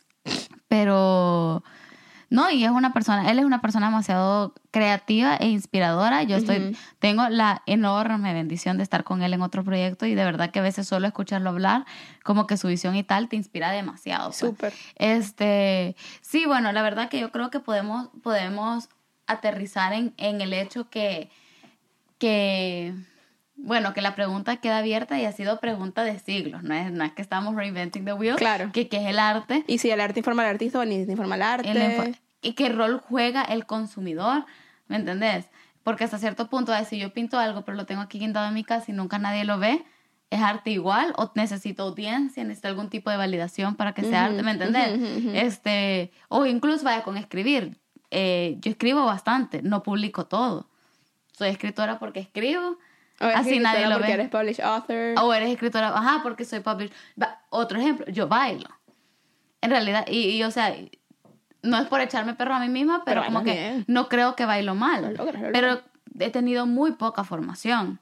[0.69, 1.64] pero
[2.31, 6.23] no, y es una persona, él es una persona demasiado creativa e inspiradora.
[6.25, 10.25] Yo estoy, tengo la enorme bendición de estar con él en otro proyecto y de
[10.25, 11.87] verdad que a veces solo escucharlo hablar,
[12.23, 14.27] como que su visión y tal, te inspira demasiado.
[14.27, 14.37] pues.
[14.38, 14.73] Súper.
[14.97, 18.88] Este, sí, bueno, la verdad que yo creo que podemos, podemos
[19.29, 21.31] aterrizar en, en el hecho que,
[22.19, 22.95] que,
[23.57, 27.05] bueno, que la pregunta queda abierta y ha sido pregunta de siglos, no es, no
[27.05, 28.71] es que estamos reinventing the wheel, Claro.
[28.73, 31.37] que, que es el arte, Y si el arte informa al artista o ni informa
[31.37, 31.71] al arte.
[31.71, 34.47] el y qué rol juega el consumidor,
[34.87, 35.47] ¿me entendés?
[35.83, 38.62] Porque hasta cierto punto, si yo pinto algo, pero lo tengo aquí guindado en mi
[38.62, 39.85] casa y nunca nadie lo ve,
[40.31, 41.14] ¿es arte igual?
[41.17, 42.45] ¿O necesito audiencia?
[42.45, 44.43] ¿Necesito algún tipo de validación para que sea Ujú, arte?
[44.45, 44.95] ¿Me entendés?
[44.95, 45.37] ujú, ujú, ujú.
[45.37, 47.77] este, o incluso vaya con escribir.
[48.11, 50.68] Eh, yo escribo bastante, no publico todo.
[51.33, 52.79] Soy escritora porque escribo,
[53.21, 54.12] O eres así nadie escritora lo porque ve.
[54.14, 55.14] eres published author.
[55.25, 56.92] O eres escritora, ajá, porque soy published.
[57.51, 58.68] Otro ejemplo, yo bailo.
[59.61, 60.75] En realidad, y, y, o sea,
[61.62, 63.85] no es por echarme perro a mí misma, pero, Pero como que bien.
[63.88, 65.03] no creo que bailo mal.
[65.03, 65.83] Lo logras, lo pero
[66.18, 67.99] he tenido muy poca formación.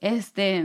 [0.00, 0.64] Este,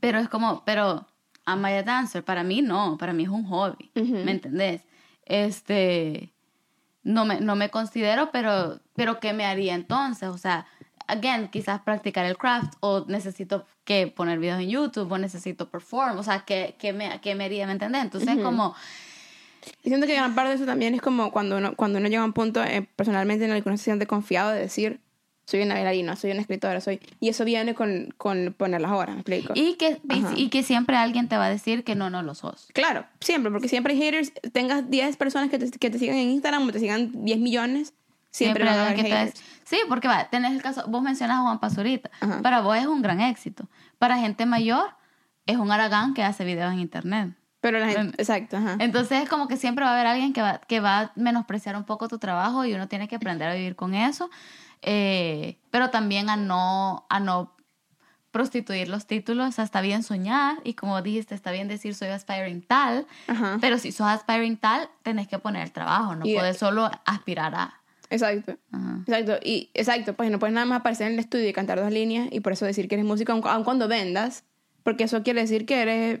[0.00, 1.06] pero es como, pero
[1.46, 2.24] am I a dancer?
[2.24, 3.90] Para mí no, para mí es un hobby.
[3.94, 4.82] ¿Me entendés?
[5.24, 6.33] Este,
[7.04, 10.28] no me, no me considero, pero, pero ¿qué me haría entonces?
[10.28, 10.66] O sea,
[11.06, 16.18] again, quizás practicar el craft o necesito que poner videos en YouTube o necesito perform,
[16.18, 17.66] o sea, ¿qué, qué me, qué me haría?
[17.66, 18.02] ¿Me entendés?
[18.02, 18.42] Entonces, Ujú.
[18.42, 18.74] como,
[19.82, 22.22] Y siento que gran parte de eso también es como cuando uno, cuando uno llega
[22.22, 25.00] a un punto eh, personalmente en el que uno se siente confiado de decir,
[25.46, 27.00] soy una bailarina, soy una escritora, soy...
[27.20, 29.52] Y eso viene con, con poner las horas, ¿me explico?
[29.54, 30.00] y que,
[30.36, 32.68] y, que siempre alguien te va a decir que no, no lo sos.
[32.72, 36.30] Claro, siempre, porque siempre hay haters, tengas 10 personas que te, que te sigan en
[36.30, 37.92] Instagram o te sigan 10 millones,
[38.30, 39.42] siempre, van a haber que haters.
[39.64, 42.10] Sí, porque va, tenés el caso, vos mencionas a Juan Pazurita.
[42.20, 42.40] Ajá.
[42.42, 43.68] Para vos es un gran éxito.
[43.98, 44.90] Para gente mayor
[45.46, 47.34] es un aragán que hace videos en internet.
[47.64, 48.76] Pero la gente, exacto, ajá.
[48.78, 51.76] Entonces es como que siempre va a haber alguien que va, que va a menospreciar
[51.76, 54.28] un poco tu trabajo y uno tiene que aprender a vivir con eso.
[54.82, 57.56] Eh, pero también a no, a no
[58.32, 59.48] prostituir los títulos.
[59.48, 63.06] O sea, está bien soñar y como dijiste, está bien decir soy aspiring tal.
[63.28, 63.56] Ajá.
[63.62, 66.14] Pero si sos aspiring tal, tenés que poner el trabajo.
[66.16, 67.80] No Y- puedes solo aspirar a...
[68.10, 68.58] Exacto.
[68.72, 68.98] Ajá.
[69.06, 71.90] Exacto, y exacto, pues no puedes nada más aparecer en el estudio y cantar dos
[71.90, 74.44] líneas y por eso decir que eres músico aun, aun cuando vendas,
[74.82, 76.20] porque eso quiere decir que eres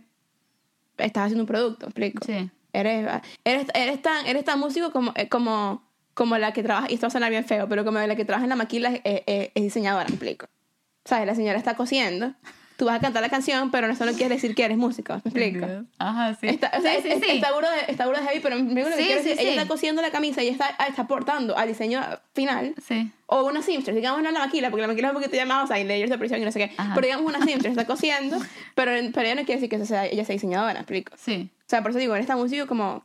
[0.98, 2.24] estás haciendo un producto, ¿me explico.
[2.24, 2.50] Sí.
[2.72, 3.06] Eres,
[3.44, 5.82] eres, eres tan, eres tan músico como, eh, como,
[6.14, 8.24] como la que trabaja, y esto va a sonar bien feo, pero como la que
[8.24, 10.46] trabaja en la maquila es, es- es diseñadora, ¿me explico.
[11.04, 11.26] ¿Sabes?
[11.26, 12.34] La señora está cosiendo,
[12.76, 15.20] tú vas a cantar la canción, pero eso no quiere decir que eres músico, ¿me
[15.30, 15.66] explico.
[15.98, 16.48] Ajá, sí.
[16.48, 17.30] Está, o sea, sí, sí, es- sí.
[17.30, 19.46] está burda de, está burda de heavy, pero me lo que Sí, quiero sí, decir,
[19.46, 22.00] ella está cosiendo la camisa y está, está aportando al diseño
[22.32, 23.10] final Sí.
[23.26, 25.66] o una seamstress, digamos no la maquila, porque la maquila es un poquito llamada, o
[25.66, 26.74] sea, hay layers de presión y no sé qué.
[26.76, 26.94] Ajá.
[26.94, 28.38] Pero digamos una seamstress está cosiendo,
[28.74, 31.12] pero, pero ella no quiere decir que sea, ella sea diseñadora, ¿me explico?
[31.16, 31.50] Sí.
[31.60, 33.04] O sea, por eso digo, en esta música como...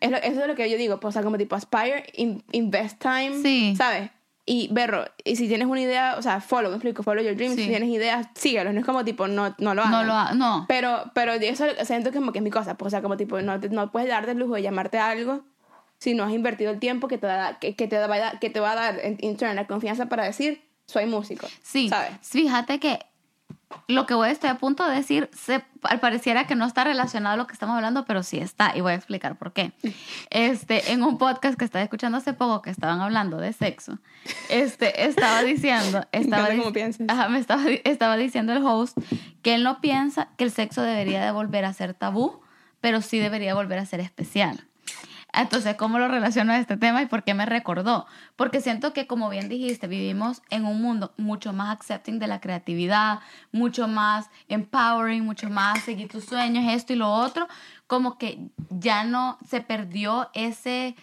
[0.00, 2.42] Es lo- eso es lo que yo digo, pues, o sea, como tipo aspire, in-
[2.52, 3.74] invest time, Sí.
[3.76, 4.10] ¿sabes?
[4.44, 7.54] Y berro, y si tienes una idea, o sea, follow, me explico, follow your dreams,
[7.54, 7.62] Sí.
[7.62, 9.92] si tienes ideas, síguelos, no es como tipo, no, no lo hagas.
[9.92, 10.64] No lo ha- no.
[10.68, 13.40] Pero, pero eso siento que como que es mi cosa, pues, o sea, como tipo,
[13.40, 15.44] no, te- no puedes darte el lujo de llamarte a algo
[15.98, 18.38] si no has invertido el tiempo que te, da, que, que te, va, a dar-
[18.40, 21.46] que te va a dar en, in turn la confianza para decir, soy músico.
[21.62, 22.10] Sí, ¿Sabes?
[22.22, 22.98] fíjate que
[23.88, 27.34] lo que voy estoy a punto de decir, se, al pareciera que no está relacionado
[27.34, 29.72] a lo que estamos hablando, pero sí está, y voy a explicar por qué.
[30.30, 33.98] Este, en un podcast que estaba escuchando hace poco, que estaban hablando de sexo,
[34.48, 37.06] este, estaba diciendo, estaba, cómo dic- piensas.
[37.08, 38.96] Ajá, me estaba, estaba diciendo el host
[39.42, 42.40] que él no piensa que el sexo debería de volver a ser tabú,
[42.80, 44.64] pero sí debería volver a ser especial.
[45.34, 48.06] Entonces, ¿cómo lo relaciono a este tema y por qué me recordó?
[48.36, 52.40] Porque siento que, como bien dijiste, vivimos en un mundo mucho más accepting de la
[52.40, 57.48] creatividad, mucho más empowering, mucho más seguir tus sueños, esto y lo otro,
[57.86, 60.96] como que ya no se perdió ese,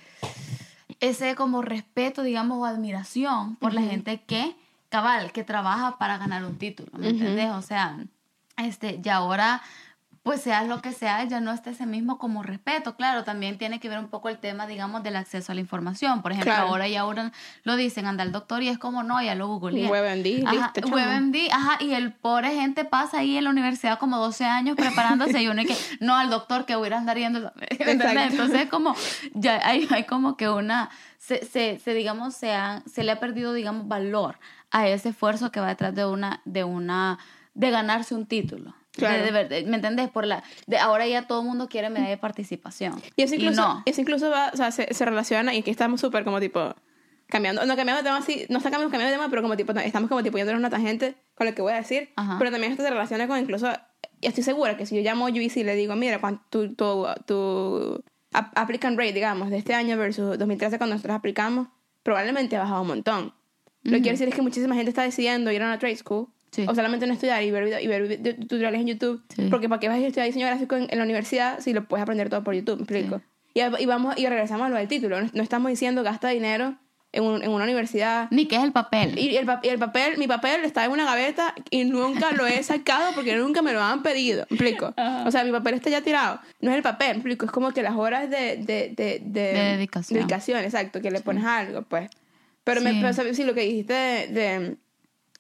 [1.00, 4.56] ese como respeto, digamos, o admiración por la gente que,
[4.89, 7.15] cabal, que trabaja para ganar un título, ¿me Ujú.
[7.15, 7.50] entiendes?
[7.52, 7.98] O sea,
[8.58, 9.63] este, y ahora
[10.24, 12.96] pues seas lo que sea, ya no está ese mismo como respeto.
[12.96, 16.22] Claro, también tiene que ver un poco el tema, digamos, del acceso a la información.
[16.22, 16.68] Por ejemplo, Claro.
[16.68, 17.32] ahora y ahora
[17.64, 19.88] lo dicen, anda al doctor y es como, no, ya lo googleé.
[19.90, 20.96] WebMD, Ajá, listo, chamo.
[20.96, 25.42] WebMD, ajá, y el pobre gente pasa ahí en la universidad como 12 años preparándose
[25.42, 27.52] y uno y que, no, al doctor que voy a andar yendo.
[27.80, 28.96] Entonces, como,
[29.34, 33.20] ya hay, hay como que una, se, se, se, digamos, se, ha- se le ha
[33.20, 34.38] perdido, digamos, valor
[34.72, 37.18] a ese esfuerzo que va detrás de una, de una,
[37.54, 38.76] de ganarse un título.
[38.95, 39.23] De- Claro.
[39.23, 40.10] de ver- de- ¿Me entendés?
[40.10, 43.02] Por la, de ahora ya todo el mundo quiere medalla de participación.
[43.15, 43.84] Y eso incluso, no.
[43.86, 46.73] eso incluso va, o sea, se, se relaciona, y aquí estamos súper como tipo,
[47.28, 50.10] cambiando, no cambiando de tema así, no estamos cambiando de tema, pero como tipo, estamos
[50.10, 52.38] como tipo yéndonos una tangente con lo que voy a decir, Ajá.
[52.39, 53.71] pero también esto se relaciona con incluso,
[54.19, 56.73] y estoy segura que si yo llamo a UBC y le digo, mira, cuánto tu,
[56.75, 61.67] tu, tu ap- applicant rate, digamos, de este año versus 2013 cuando nosotros aplicamos,
[62.04, 63.34] probablemente ha bajado un montón.
[63.84, 66.28] Lo que quiere decir es que muchísima gente está decidiendo ir a una trade school
[66.52, 66.66] Sí.
[66.68, 69.24] o solamente no estudiar y ver, video- y ver tutoriales en YouTube.
[69.36, 69.48] Sí.
[69.52, 72.02] Porque ¿para qué vas a estudiar diseño gráfico en, en la universidad si lo puedes
[72.04, 72.78] aprender todo por YouTube?
[72.78, 73.22] ¿Me explico?
[73.54, 75.22] Y, y vamos y regresamos a lo del título.
[75.22, 76.76] No, no estamos diciendo gasta dinero
[77.12, 78.28] en, un- en una universidad.
[78.32, 79.18] Ni que es el papel.
[79.18, 82.62] Y el, y el papel, mi papel está en una gaveta y nunca lo he
[82.64, 84.46] sacado porque nunca me lo han pedido.
[84.50, 84.94] ¿Me explico?
[85.26, 86.40] O sea, mi papel está ya tirado.
[86.62, 87.46] No es el papel, ¿me explico?
[87.46, 88.58] Es como que las horas de...
[88.58, 90.20] De, de, de, De dedicación.
[90.20, 92.10] dedicación, exacto, que le pones algo, pues.
[92.64, 93.00] Pero, me, Sí.
[93.02, 94.78] pero, sí, lo que dijiste de-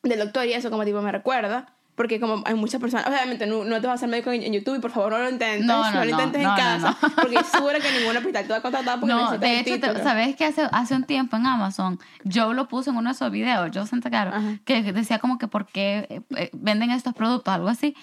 [0.03, 1.73] del doctor y eso, como tipo, me recuerda.
[1.95, 4.53] Porque como hay muchas personas, obviamente no, no te vas a hacer médico en, en
[4.53, 7.91] YouTube y por favor no lo intentes, No, lo intentes en casa, porque seguro que
[7.99, 10.01] ningún hospital te va a contratar porque No, de hecho, te-.
[10.01, 13.29] ¿sabes que hace, hace un tiempo en Amazon, Joe lo puso en uno de esos
[13.29, 14.59] videos, Joe Santacaro, Ajá.
[14.63, 17.97] que decía como que por qué eh, venden estos productos, algo así.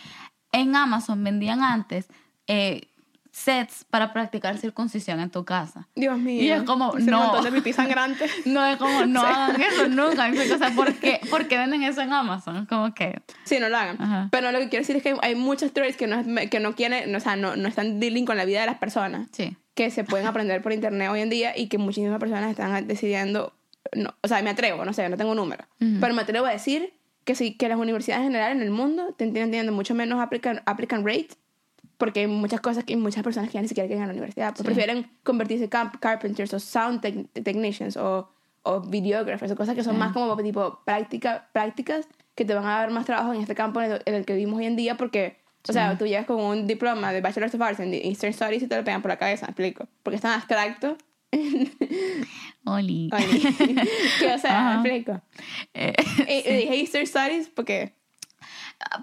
[0.52, 2.08] En Amazon vendían antes
[2.48, 2.88] eh,
[3.36, 5.86] sets para practicar circuncisión en tu casa.
[5.94, 6.42] Dios mío.
[6.42, 7.42] Y es como, Hice no.
[7.42, 8.24] de pipí sangrante.
[8.46, 9.26] No es como, no Sí.
[9.26, 10.30] hagan eso nunca.
[10.54, 12.64] O sea, ¿por qué, por qué venden eso en Amazon?
[12.64, 14.00] Como que, Sí, no lo hagan.
[14.00, 14.28] Ajá.
[14.32, 16.74] Pero lo que quiero decir es que hay muchos trades que no, es- que no
[16.74, 19.54] quieren, o sea, no, no están dealing con la vida de las personas, sí.
[19.74, 23.52] que se pueden aprender por internet hoy en día y que muchísimas personas están decidiendo,
[23.94, 25.98] no, o sea, me atrevo, no sé, no tengo número, Ujú.
[26.00, 26.94] pero me atrevo a decir
[27.24, 30.60] que sí, que las universidades en general en el mundo tienen teniendo mucho menos applicant,
[30.64, 31.28] applicant rate
[31.98, 34.06] porque hay muchas cosas que hay muchas personas que ya ni siquiera quieren ir a
[34.08, 34.64] la universidad, pues Sí.
[34.64, 38.28] prefieren convertirse en camp- carpenters o sound tech- technicians o,
[38.62, 39.98] o videographers o cosas que son Sí.
[40.00, 43.80] más como tipo práctica, prácticas que te van a dar más trabajo en este campo
[43.80, 46.38] en el, en el que vivimos hoy en día porque, o sea, tú llegas con
[46.40, 49.16] un diploma de Bachelor of Arts en Eastern Studies y te lo pegan por la
[49.16, 49.88] cabeza, ¿me explico?
[50.02, 50.96] Porque es tan abstracto.
[52.64, 53.08] Oli.
[53.12, 53.24] Ay,
[54.20, 54.80] que, o sea, Ajá.
[54.80, 55.22] ¿me explico?
[55.74, 55.94] Eh,
[56.28, 57.94] Y, y dije Eastern Studies porque...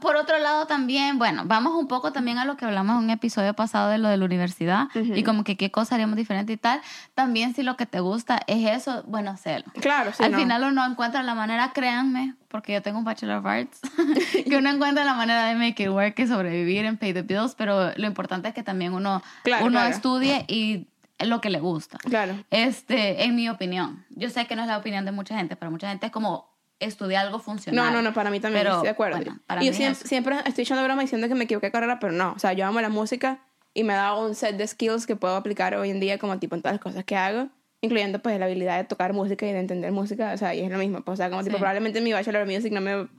[0.02, 3.10] Por otro lado también, bueno, vamos un poco también a lo que hablamos en un
[3.10, 6.58] episodio pasado de lo de la universidad y como que qué cosa haríamos diferente y
[6.58, 6.80] tal.
[7.16, 9.72] También si lo que te gusta es eso, bueno, hacerlo.
[9.82, 10.38] Claro, sí, Al no.
[10.38, 13.80] final uno encuentra la manera, créanme, porque yo tengo un Bachelor of Arts,
[14.48, 17.56] que uno encuentra la manera de make it work y sobrevivir en pay the bills,
[17.56, 19.90] pero lo importante es que también uno, Claro, uno claro.
[19.90, 20.88] estudie y
[21.20, 21.98] lo que le gusta.
[21.98, 22.36] Claro.
[22.52, 24.06] Este, en mi opinión.
[24.12, 26.53] Yo sé que no es la opinión de mucha gente, pero mucha gente es como
[26.86, 27.86] estudiar algo funcional.
[27.86, 29.18] No, no, no, para mí también, Pero, estoy de acuerdo.
[29.18, 31.72] bueno, para y yo siempre, es- siempre estoy echando broma diciendo que me equivoqué de
[31.72, 32.34] carrera, pero no.
[32.34, 33.40] O sea, yo amo la música
[33.74, 36.38] y me ha dado un set de skills que puedo aplicar hoy en día como
[36.40, 37.50] tipo en todas las cosas que hago,
[37.82, 40.32] incluyendo pues la habilidad de tocar música y de entender música.
[40.34, 41.02] O sea, y es lo mismo.
[41.02, 41.60] pues, o sea, como tipo Sí.
[41.60, 43.10] probablemente mi Bachelor of Music no me, no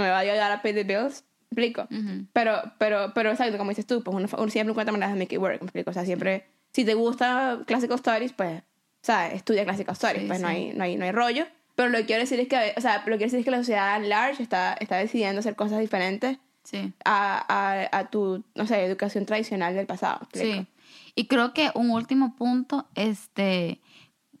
[0.00, 1.24] me va a ayudar a pay the bills.
[1.52, 1.82] ¿Me explico?
[1.92, 2.26] Ujú.
[2.32, 5.34] Pero, pero, pero exacto, como dices tú, pues uno, uno siempre encuentra maneras de make
[5.34, 5.90] it work, ¿me explico?
[5.90, 8.64] O sea, siempre, si te gusta Classical Studies, pues, o
[9.02, 10.54] sea, estudia Classical Studies, Sí, pues no, sí.
[10.54, 11.46] hay, no, hay, no hay rollo.
[11.80, 13.50] Pero lo que quiero decir es que, o sea, lo que quiero decir es que
[13.50, 16.92] la sociedad at large está, está decidiendo hacer cosas diferentes Sí.
[17.06, 20.28] a, a, a tu, no sé, educación tradicional del pasado.
[20.34, 20.66] Sí.
[21.14, 23.80] Y creo que un último punto, este,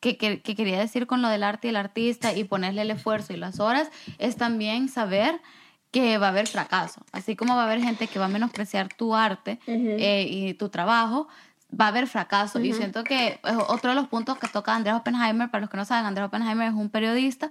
[0.00, 2.90] que, que, que quería decir con lo del arte y el artista y ponerle el
[2.90, 5.40] esfuerzo y las horas, es también saber
[5.90, 7.00] que va a haber fracaso.
[7.10, 10.68] Así como va a haber gente que va a menospreciar tu arte eh, y tu
[10.68, 11.26] trabajo,
[11.78, 12.60] va a haber fracaso.
[12.60, 15.76] Y siento que es otro de los puntos que toca Andrés Oppenheimer, para los que
[15.76, 17.50] no saben, Andrés Oppenheimer es un periodista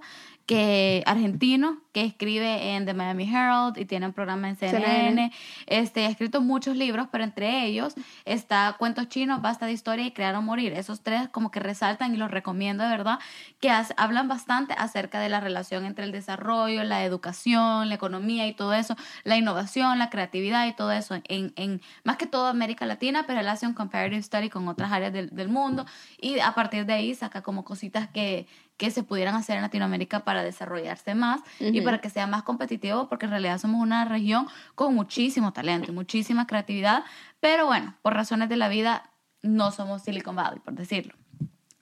[0.50, 4.84] que argentino que escribe en The Miami Herald y tiene un programa en CNN.
[4.84, 5.32] CNN.
[5.66, 10.10] Este, ha escrito muchos libros, pero entre ellos está Cuentos Chinos, Basta de Historia y
[10.10, 10.72] Crear o Morir.
[10.72, 13.20] Esos tres como que resaltan y los recomiendo de verdad,
[13.60, 18.48] que has- hablan bastante acerca de la relación entre el desarrollo, la educación, la economía
[18.48, 22.48] y todo eso, la innovación, la creatividad y todo eso, en, en más que todo
[22.48, 25.86] América Latina, pero él hace un comparative study con otras áreas del, del mundo
[26.20, 28.48] y a partir de ahí saca como cositas que,
[28.80, 31.84] que se pudieran hacer en Latinoamérica para desarrollarse más y Ujú.
[31.84, 35.94] para que sea más competitivo, porque en realidad somos una región con muchísimo talento y
[35.94, 37.04] muchísima creatividad,
[37.40, 39.10] pero bueno, por razones de la vida
[39.42, 41.12] no somos Silicon Valley, por decirlo.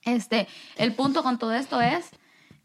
[0.03, 2.11] Este, el punto con todo esto es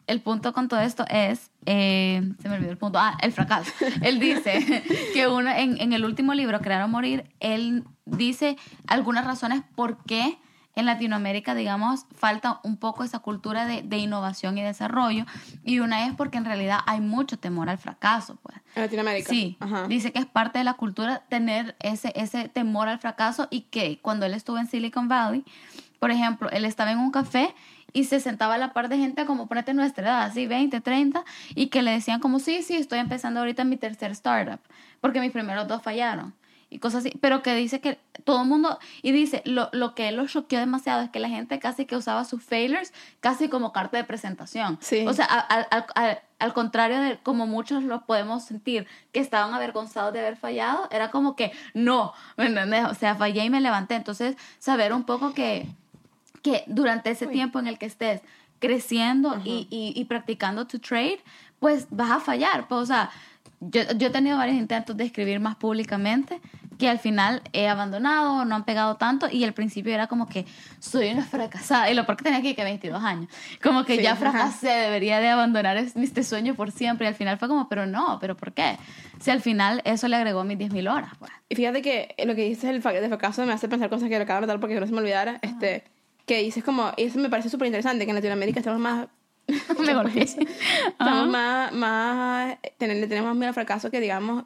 [0.08, 3.72] el punto con todo esto es, eh, se me olvidó el punto, ah, el fracaso.
[4.02, 8.58] él dice que uno, en, en el último libro, Crear o Morir, él dice
[8.88, 10.40] algunas razones por qué
[10.76, 15.26] en Latinoamérica, digamos, falta un poco esa cultura de, de, innovación y desarrollo.
[15.64, 18.38] Y una es porque en realidad hay mucho temor al fracaso.
[18.42, 18.58] Pues.
[18.76, 19.30] En Latinoamérica.
[19.30, 19.88] Sí, Ajá.
[19.88, 24.00] dice que es parte de la cultura tener ese, ese temor al fracaso y que
[24.02, 25.46] cuando él estuvo en Silicon Valley,
[26.00, 27.54] por ejemplo, él estaba en un café
[27.94, 31.24] y se sentaba a la par de gente como ponete nuestra edad, así 20, 30,
[31.54, 34.60] y que le decían como, sí, sí, estoy empezando ahorita mi tercer startup,
[35.00, 36.34] porque mis primeros dos fallaron
[36.74, 40.10] y cosas así, pero que dice que todo el mundo, y dice, lo, lo que
[40.10, 43.72] él lo choqueó demasiado es que la gente casi que usaba sus failures casi como
[43.72, 44.78] carta de presentación.
[44.82, 45.06] Sí.
[45.08, 49.54] O sea, al, al, al, al contrario de como muchos lo podemos sentir, que estaban
[49.54, 52.86] avergonzados de haber fallado, era como que, no, ¿me entendés?
[52.86, 53.96] O sea, fallé y me levanté.
[53.96, 55.68] Entonces, saber un poco que,
[56.42, 57.34] que durante ese Uy.
[57.34, 58.22] tiempo en el que estés
[58.60, 61.20] creciendo y, y, y practicando tu trade,
[61.60, 62.68] pues vas a fallar.
[62.68, 63.10] Pues, o sea,
[63.60, 66.42] yo, yo he tenido varios intentos de escribir más públicamente
[66.78, 70.46] que al final he abandonado, no han pegado tanto y al principio era como que
[70.80, 73.30] soy una fracasada y lo porque tenía aquí que 22 años,
[73.62, 74.20] como que Sí, ya ajá.
[74.32, 77.86] fracasé, debería de abandonar es- este sueño por siempre y al final fue como, pero
[77.86, 78.78] no, pero ¿por qué?
[79.20, 81.32] Si al final eso le agregó mis 10.000 horas, pues.
[81.50, 84.42] Y fíjate que lo que dices del fracaso me hace pensar cosas que lo acabo
[84.42, 85.40] de notar porque no se me olvidara.
[85.42, 85.84] Este,
[86.26, 89.08] que dices como, y eso me parece súper interesante, que en Latinoamérica estamos más...
[89.86, 90.24] Me golpeé.
[90.88, 94.46] Estamos más, más, tener- le tenemos más miedo al fracaso que digamos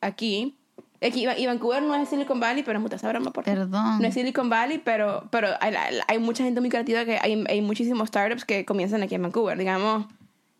[0.00, 0.56] aquí.
[1.04, 3.44] Aquí, y Vancouver no es Silicon Valley, pero es mucha esa broma, por.
[3.44, 4.00] Perdón.
[4.00, 5.74] No es Silicon Valley, pero, pero hay,
[6.08, 9.58] hay mucha gente muy creativa que hay, hay muchísimos startups que comienzan aquí en Vancouver.
[9.58, 10.06] Digamos,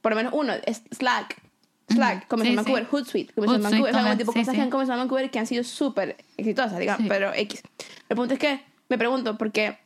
[0.02, 1.40] por lo menos uno, es Slack.
[1.88, 2.88] Slack comenzó Sí, en Vancouver, sí.
[2.90, 3.90] Hootsuite comenzó en Vancouver.
[3.90, 6.16] O sea, como tipo sí, cosas que han comenzado en Vancouver que han sido súper
[6.36, 7.62] exitosas, digamos, pero X.
[8.08, 9.78] El punto es que me pregunto, ¿por qué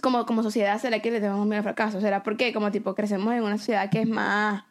[0.00, 2.00] como, como sociedad será que le tenemos miedo al fracaso?
[2.00, 4.64] ¿Será porque como tipo crecemos en una sociedad que es más,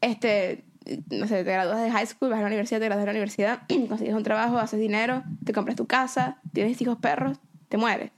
[0.00, 0.64] este,
[1.10, 3.12] no sé, te gradúas de high school, vas a la universidad, te gradúas de la
[3.12, 8.10] universidad, consigues un trabajo, haces dinero, te compras tu casa, tienes hijos perros, te mueres?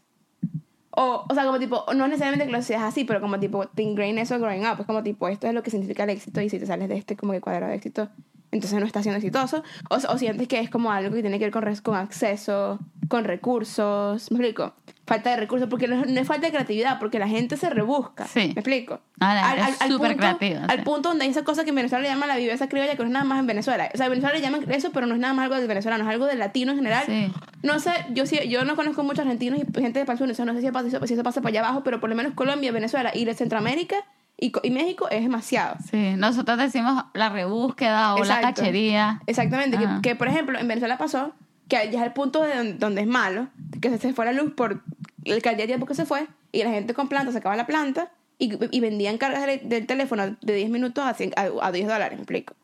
[0.90, 3.82] O, o sea, como tipo, no necesariamente que lo seas así, pero como tipo, te
[3.82, 4.80] ingrain eso growing up.
[4.80, 6.96] Es como tipo, esto es lo que significa el éxito y si te sales de
[6.96, 8.08] este como que cuadrado de éxito,
[8.52, 9.62] entonces no estás siendo exitoso.
[9.90, 12.78] O, o sientes que es como algo que tiene que ver con, con acceso,
[13.08, 14.30] con recursos.
[14.30, 14.74] ¿Me explico?
[15.06, 18.26] Falta de recursos, porque no, no es falta de creatividad, porque la gente se rebusca.
[18.26, 18.40] Sí.
[18.54, 18.98] ¿Me explico?
[19.20, 20.84] Ah, la- es súper punto- creativa, Al sí.
[20.84, 23.04] punto donde hay esa cosa que en Venezuela le llaman la viveza criolla, que no
[23.04, 23.88] es nada más en Venezuela.
[23.94, 26.02] O sea, en Venezuela le llaman eso, pero no es nada más algo de venezolano,
[26.04, 27.04] es algo de latino en general.
[27.06, 27.32] Sí.
[27.62, 30.44] No sé, yo sí, yo no conozco muchos argentinos y gente de Palsur, o sea,
[30.44, 32.72] no sé si pasa, si eso pasa por allá abajo, pero por lo menos Colombia,
[32.72, 33.96] Venezuela y Centroamérica
[34.38, 35.76] y, y México es demasiado.
[35.90, 39.22] Sí, nosotros decimos la rebúsqueda o la cachería.
[39.26, 41.32] Exactamente, que, que, por ejemplo en Venezuela pasó
[41.68, 43.48] que ya es el punto de donde, donde es malo,
[43.80, 44.82] que se, se fue la luz por
[45.24, 48.12] el cantidad de tiempo que se fue y la gente con planta sacaba la planta
[48.38, 51.88] y, y vendían cargas del, del teléfono de 10 minutos a, 100 a, a 10
[51.88, 52.54] dólares, me explico.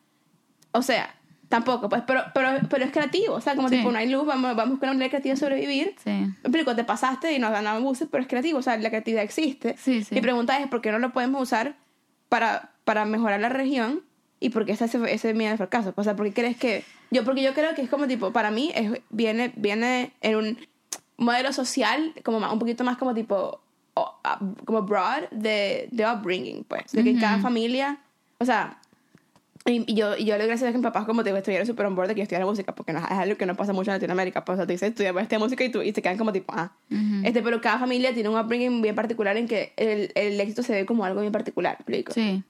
[0.71, 1.13] O sea,
[1.53, 3.77] tampoco, pues, pero, pero, pero es creativo, o sea, como Sí.
[3.77, 5.93] tipo, no hay luz, vamos, vamos con una creativa de sobrevivir.
[6.03, 6.09] Sí.
[6.09, 9.23] Me explico, te pasaste y no dan abusos, pero es creativo, o sea, la creatividad
[9.23, 9.75] existe.
[9.77, 10.15] Sí, sí.
[10.15, 11.75] Mi pregunta es, ¿por qué no lo podemos usar
[12.27, 14.01] para, para mejorar la región?
[14.39, 15.93] ¿Y por qué está ese, ese miedo al fracaso?
[15.95, 16.83] O sea, ¿por qué crees que...?
[17.11, 20.67] Yo, porque yo creo que es como tipo, para mí, es, viene, viene en un
[21.17, 23.61] modelo social, como más- un poquito más como tipo,
[23.95, 26.91] a- como broad, de, de upbringing, pues.
[26.93, 27.43] De que en cada Ujú.
[27.43, 27.99] familia,
[28.39, 28.79] o sea...
[29.65, 31.85] Y, yo, y yo le gracias a que mis papás como te digo, estuvieron súper
[31.85, 33.91] on board de que yo estudiara música, porque no, es algo que no pasa mucho
[33.91, 34.43] en Latinoamérica.
[34.43, 36.53] Pues, o sea, te dicen, estudia esta música y, tú, y se quedan como tipo,
[36.55, 36.73] ah.
[37.23, 40.73] Este, pero cada familia tiene un upbringing bien particular en que el, el éxito se
[40.73, 42.13] ve como algo bien particular, ¿me explico?
[42.13, 42.43] Sí.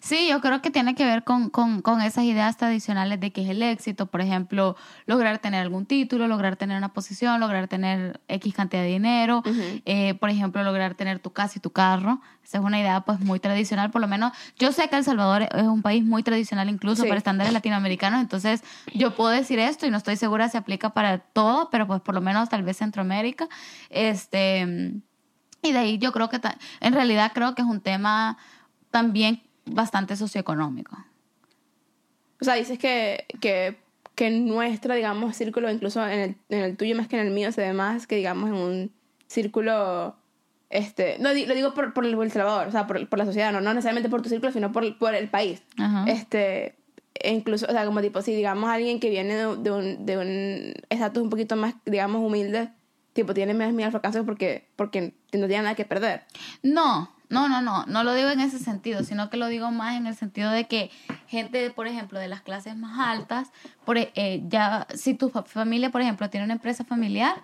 [0.00, 3.42] Sí, yo creo que tiene que ver con, con, con esas ideas tradicionales de que
[3.42, 8.20] es el éxito, por ejemplo, lograr tener algún título, lograr tener una posición, lograr tener
[8.28, 9.42] X cantidad de dinero,
[9.84, 12.20] eh, por ejemplo, lograr tener tu casa y tu carro.
[12.44, 15.42] Esa es una idea pues muy tradicional, por lo menos yo sé que El Salvador
[15.42, 17.08] es un país muy tradicional incluso Sí.
[17.08, 18.62] para estándares latinoamericanos, entonces
[18.94, 22.14] yo puedo decir esto y no estoy segura si aplica para todo, pero pues por
[22.14, 23.48] lo menos tal vez Centroamérica.
[23.90, 24.92] Este,
[25.62, 26.40] y de ahí yo creo que
[26.80, 28.36] en realidad creo que es un tema
[28.90, 30.96] también bastante socioeconómico.
[32.40, 33.76] O sea, dices que, que,
[34.14, 37.52] que nuestra, digamos, círculo, incluso en el, en el tuyo más que en el mío,
[37.52, 38.92] se ve más que, digamos, en un
[39.26, 40.16] círculo...
[40.68, 43.60] Este, no lo digo por, por El Salvador, o sea, por, por la sociedad, no,
[43.60, 45.62] no necesariamente por tu círculo, sino por, por el país.
[45.78, 46.04] Ajá.
[46.08, 46.74] Este,
[47.14, 50.18] e incluso, o sea, como tipo, si digamos alguien que viene de, de un, de
[50.18, 52.70] un estatus un poquito más, digamos, humilde,
[53.12, 56.24] tipo, tiene más miedo al fracaso porque, porque no tiene nada que perder.
[56.64, 59.96] No, no, no, no, no lo digo en ese sentido, sino que lo digo más
[59.96, 60.90] en el sentido de que
[61.26, 63.50] gente, por ejemplo, de las clases más altas,
[63.84, 67.34] por, eh, ya, si tu fa- familia, por ejemplo, tiene una empresa familiar,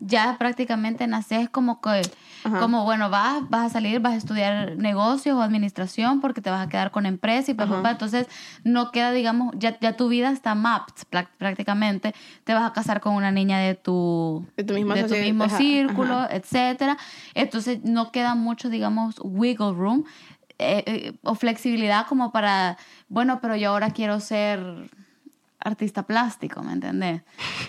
[0.00, 2.02] ya prácticamente naces como que,
[2.42, 6.66] como bueno, vas, vas a salir, vas a estudiar negocios o administración porque te vas
[6.66, 8.26] a quedar con empresa y papá, entonces
[8.62, 11.04] no queda, digamos, ya, ya tu vida está mapped
[11.38, 16.98] prácticamente, te vas a casar con una niña de tu, de tu, mismo círculo, etcétera,
[17.34, 20.04] entonces no queda mucho, digamos, wiggle room
[20.58, 22.78] eh, eh, o flexibilidad como para,
[23.08, 24.88] bueno, pero yo ahora quiero ser
[25.66, 27.22] artista plástico, ¿me entendés?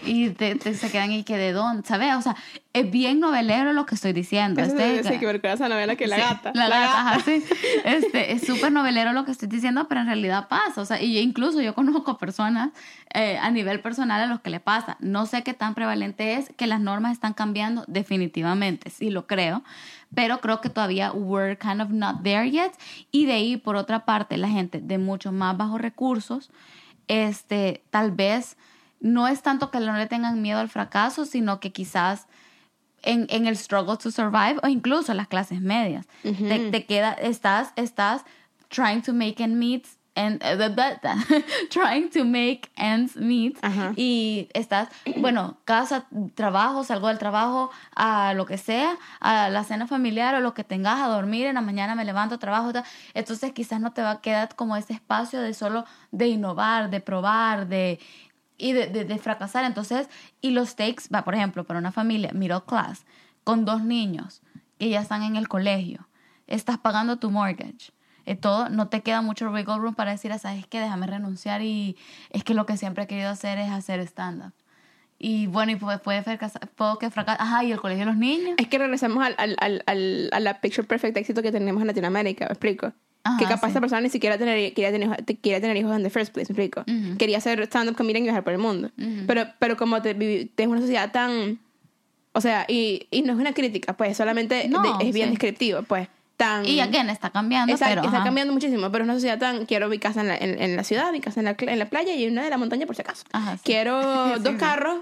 [0.06, 2.16] Y te, se quedan y que de dónde, ¿sabes?
[2.16, 2.36] O sea,
[2.74, 4.62] es bien novelero lo que estoy diciendo.
[4.62, 6.52] Este, sí, que esa novela que la gata.
[6.54, 7.43] La, gata, sí.
[7.84, 10.82] Este, es súper novelero lo que estoy diciendo, pero en realidad pasa.
[10.82, 12.70] O sea, y incluso yo conozco personas
[13.14, 14.98] eh, a nivel personal a los que le pasa.
[15.00, 19.64] No sé qué tan prevalente es que las normas están cambiando, definitivamente, sí lo creo,
[20.14, 22.72] pero creo que todavía we're kind of not there yet.
[23.12, 26.52] Y de ahí, por otra parte, la gente de mucho más bajos recursos,
[27.08, 28.58] este, tal vez
[28.99, 32.28] no es tanto que no le tengan miedo al fracaso, sino que quizás
[33.03, 37.72] en, en el struggle to survive o incluso las clases medias, te, te, queda, estás,
[37.76, 38.24] estás
[38.70, 39.86] trying to make ends meet
[40.18, 40.57] and uh,
[41.70, 43.57] trying to make ends meet.
[43.95, 49.88] Y estás bueno casa trabajo salgo del trabajo a lo que sea a la cena
[49.88, 52.72] familiar o lo que tengas a dormir en la mañana me levanto trabajo
[53.13, 56.99] entonces quizás no te va a quedar como ese espacio de solo de innovar de
[56.99, 57.99] probar de
[58.59, 59.65] y de, de, fracasar.
[59.65, 60.09] Entonces
[60.41, 63.05] y los takes va por ejemplo para una familia middle class
[63.43, 64.41] con dos niños
[64.80, 66.07] que ya están en el colegio
[66.47, 67.91] estás pagando tu mortgage
[68.28, 70.82] eh, todo, no te queda mucho wiggle room para decir, ah, ¿sabes qué?
[70.82, 71.96] Déjame renunciar y
[72.30, 74.52] es que lo que siempre he querido hacer es hacer stand-up.
[75.18, 77.42] Y bueno, y puede, puede fracasar, puedo que fracasar.
[77.42, 78.56] Ajá, y el colegio de los niños.
[78.58, 82.46] Es que regresamos al, al, al, a la picture perfect éxito que tenemos en Latinoamérica,
[82.46, 82.92] ¿me explico?
[83.40, 86.34] que capaz esa persona ni siquiera tener, quería, tener, quería tener hijos en the first
[86.34, 86.86] place, ¿me explico?
[87.18, 88.92] Quería hacer stand-up comedian y viajar por el mundo.
[89.26, 91.60] pero, pero como te, tenemos una sociedad tan...
[92.34, 94.70] O sea, y, y no es una crítica, pues solamente
[95.02, 96.08] es bien descriptivo, pues
[96.66, 98.04] y again, está cambiando, está, pero...
[98.04, 99.66] Está cambiando muchísimo, pero es una sociedad tan...
[99.66, 102.14] Quiero mi casa en la, en, la ciudad, mi casa en la, en la, playa
[102.14, 103.24] y una de la montaña por si acaso.
[103.64, 105.02] Quiero dos carros,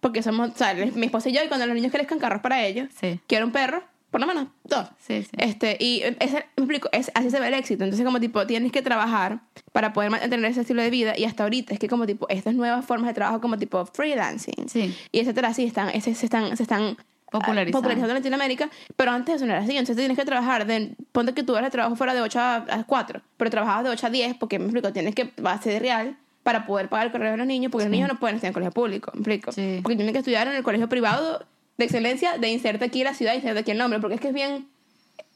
[0.00, 0.50] porque somos...
[0.50, 2.88] O sea, mi esposa y yo, y cuando los niños crezcan, carros para ellos.
[3.26, 4.86] Quiero un perro, por lo menos dos.
[5.08, 7.84] Este, y ese, me explico, es, así se ve el éxito.
[7.84, 9.40] Entonces, como tipo, tienes que trabajar
[9.72, 11.14] para poder mantener ese estilo de vida.
[11.16, 14.66] Y hasta ahorita es que, como tipo, estas nuevas formas de trabajo, como tipo freelancing
[15.10, 16.98] y etcétera, sí, están, se, se están, se están
[17.30, 17.78] popularizando.
[17.78, 19.72] popularizando en Latinoamérica, pero antes eso no era así.
[19.72, 22.84] Entonces tienes que trabajar, de, ponte que tú eres de trabajo fuera de 8 a
[22.86, 26.16] 4, pero trabajabas de 8 a 10 porque, me explico, tienes que base de real
[26.42, 28.52] para poder pagar el colegio de los niños, porque los niños no pueden estudiar en
[28.52, 29.50] el colegio público, me explico.
[29.82, 31.44] Porque tienen que estudiar en el colegio privado
[31.76, 34.28] de excelencia de inserte aquí la ciudad y inserte aquí el nombre, porque es que
[34.28, 34.68] es bien...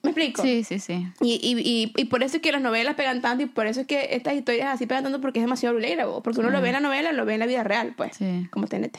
[0.02, 0.40] ¿Me explico?
[0.40, 1.06] Sí, sí, sí.
[1.20, 3.82] Y, y, y, y, por eso es que las novelas pegan tanto y por eso
[3.82, 6.22] es que estas historias así pegan tanto porque es demasiado relatable.
[6.22, 8.18] Porque uno lo ve en la novela, lo ve en la vida real, pues.
[8.50, 8.96] Como TNT.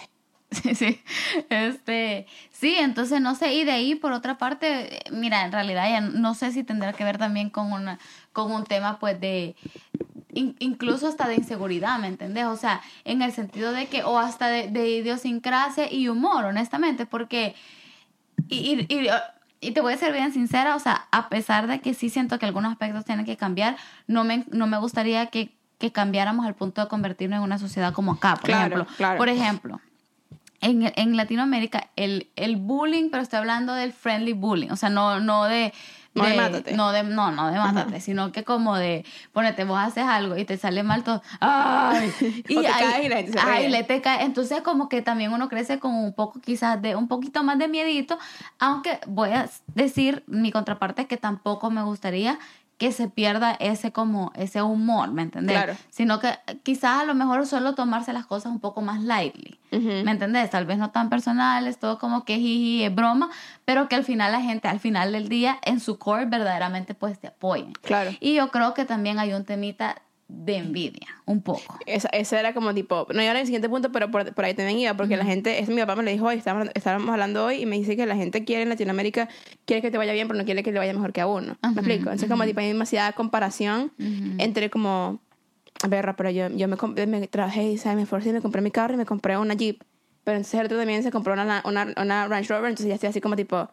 [0.64, 1.02] Sí, sí.
[1.50, 6.02] Este, sí, entonces no sé, y de ahí por otra parte, mira, en realidad ya
[6.02, 8.00] no sé si tendrá que ver también con una
[8.34, 9.56] con un tema pues de
[10.34, 12.46] incluso hasta de inseguridad, ¿me entendés?
[12.46, 17.06] O sea, en el sentido de que o hasta de, de idiosincrasia y humor, honestamente,
[17.06, 17.56] porque
[18.48, 19.10] y, y,
[19.60, 22.40] y, te voy a ser bien sincera, o sea, a pesar de que sí siento
[22.40, 23.76] que algunos aspectos tienen que cambiar,
[24.08, 27.94] no me, no me gustaría que, que cambiáramos al punto de convertirnos en una sociedad
[27.94, 28.88] como acá, por ejemplo.
[29.18, 29.82] Por ejemplo,
[30.62, 35.20] en, en Latinoamérica el, el bullying, pero estoy hablando del friendly bullying, o sea, no,
[35.20, 35.74] no de...
[36.14, 36.74] no de mátate.
[36.74, 39.04] No, de, no, no de mátate, sino que como de,
[39.34, 42.14] ponete, vos haces algo y te sale mal todo, ¡ay!
[42.48, 44.24] Y, te caes y la gente se ay, le te cae.
[44.24, 47.68] Entonces como que también uno crece con un poco quizás de, un poquito más de
[47.68, 48.20] miedito,
[48.60, 52.38] aunque voy a decir, mi contraparte es que tampoco me gustaría
[52.82, 55.56] que se pierda ese como ese humor, ¿me entendés?
[55.56, 55.78] Claro.
[55.92, 60.10] Sino que quizás a lo mejor solo tomarse las cosas un poco más lightly, ¿me
[60.10, 60.50] entendés?
[60.50, 63.30] Tal vez no tan personales, todo como que jiji, es broma,
[63.66, 67.20] pero que al final la gente, al final del día, en su core verdaderamente pues
[67.20, 67.74] te apoyen.
[67.84, 68.10] Claro.
[68.20, 70.02] Y yo creo que también hay un temita
[70.32, 71.78] de envidia, un poco.
[71.86, 74.80] Esa, ese era como tipo, no iba el siguiente punto, pero por, por ahí también
[74.80, 77.62] iba, porque la gente, es mi papá me lo dijo hoy, estábamos, estábamos hablando hoy
[77.62, 79.30] y me dice que la gente quiere en Latinoamérica,
[79.66, 81.58] quiere que te vaya bien, pero no quiere que le vaya mejor que a uno.
[81.62, 82.04] ¿Me explico?
[82.04, 83.92] Entonces, como tipo, hay demasiada comparación
[84.38, 85.20] entre como,
[85.84, 87.98] a ver, pero yo, yo me, me traje, ¿sabes?
[87.98, 89.84] Me esforcé, me compré mi carro y me compré una Jeep.
[90.24, 93.10] Pero entonces el otro también se compró una, una, una Range Rover, entonces ya estoy
[93.10, 93.70] así como tipo, ah,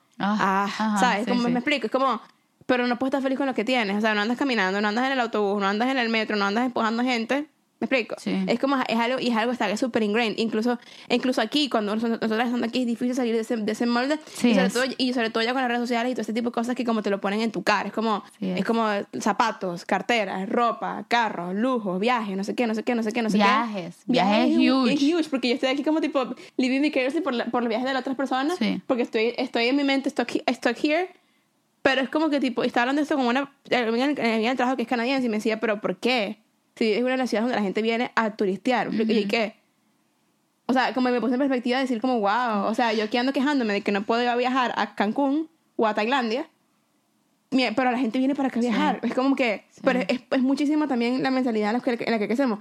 [0.78, 1.26] ah ¿sabes?
[1.26, 2.20] como me explico, es como
[2.68, 3.96] pero no puedes estar feliz con lo que tienes.
[3.96, 6.36] O sea, no andas caminando, no andas en el autobús, no andas en el metro,
[6.36, 7.46] no andas empujando gente
[7.80, 8.16] ¿Me explico?
[8.18, 8.34] Sí.
[8.48, 10.36] Es como, es algo, y es algo que está súper ingrained.
[10.38, 14.18] Incluso, incluso aquí, cuando nosotros estamos aquí, es difícil salir de ese, de ese molde.
[14.34, 14.72] Sí, y, sobre es.
[14.72, 16.74] todo, y sobre todo ya con las redes sociales y todo este tipo de cosas
[16.74, 17.86] que como te lo ponen en tu cara.
[17.86, 18.58] Es como, Sí, es.
[18.58, 18.84] es como
[19.20, 23.22] zapatos, carteras, ropa, carros, lujos, viajes, no sé qué, no sé qué, no sé qué,
[23.22, 23.94] no sé Viajes.
[23.98, 24.02] qué.
[24.12, 24.92] Viajes es huge.
[24.94, 27.86] Es huge, porque yo estoy aquí como tipo living vicariously por, la- por los viajes
[27.86, 28.58] de las otras personas.
[28.58, 28.82] Sí.
[28.88, 30.28] Porque estoy, estoy en mi mente, stuck
[30.82, 31.10] here.
[31.82, 34.76] Pero es como que tipo, estaba hablando de esto con una amiga en el trabajo
[34.76, 36.38] que es canadiense y me decía, pero ¿por qué?
[36.76, 38.92] Si es una de las ciudades donde la gente viene a turistear.
[38.92, 39.56] ¿Y qué?
[40.66, 43.16] O sea, como me puse en perspectiva de decir como, wow, o sea, yo aquí
[43.16, 46.48] ando quejándome de que no puedo ir a viajar a Cancún o a Tailandia,
[47.50, 49.00] pero la gente viene para acá a viajar.
[49.02, 52.18] Es como que, pero es, es muchísimo también la mentalidad en la que, en la
[52.18, 52.60] que crecemos.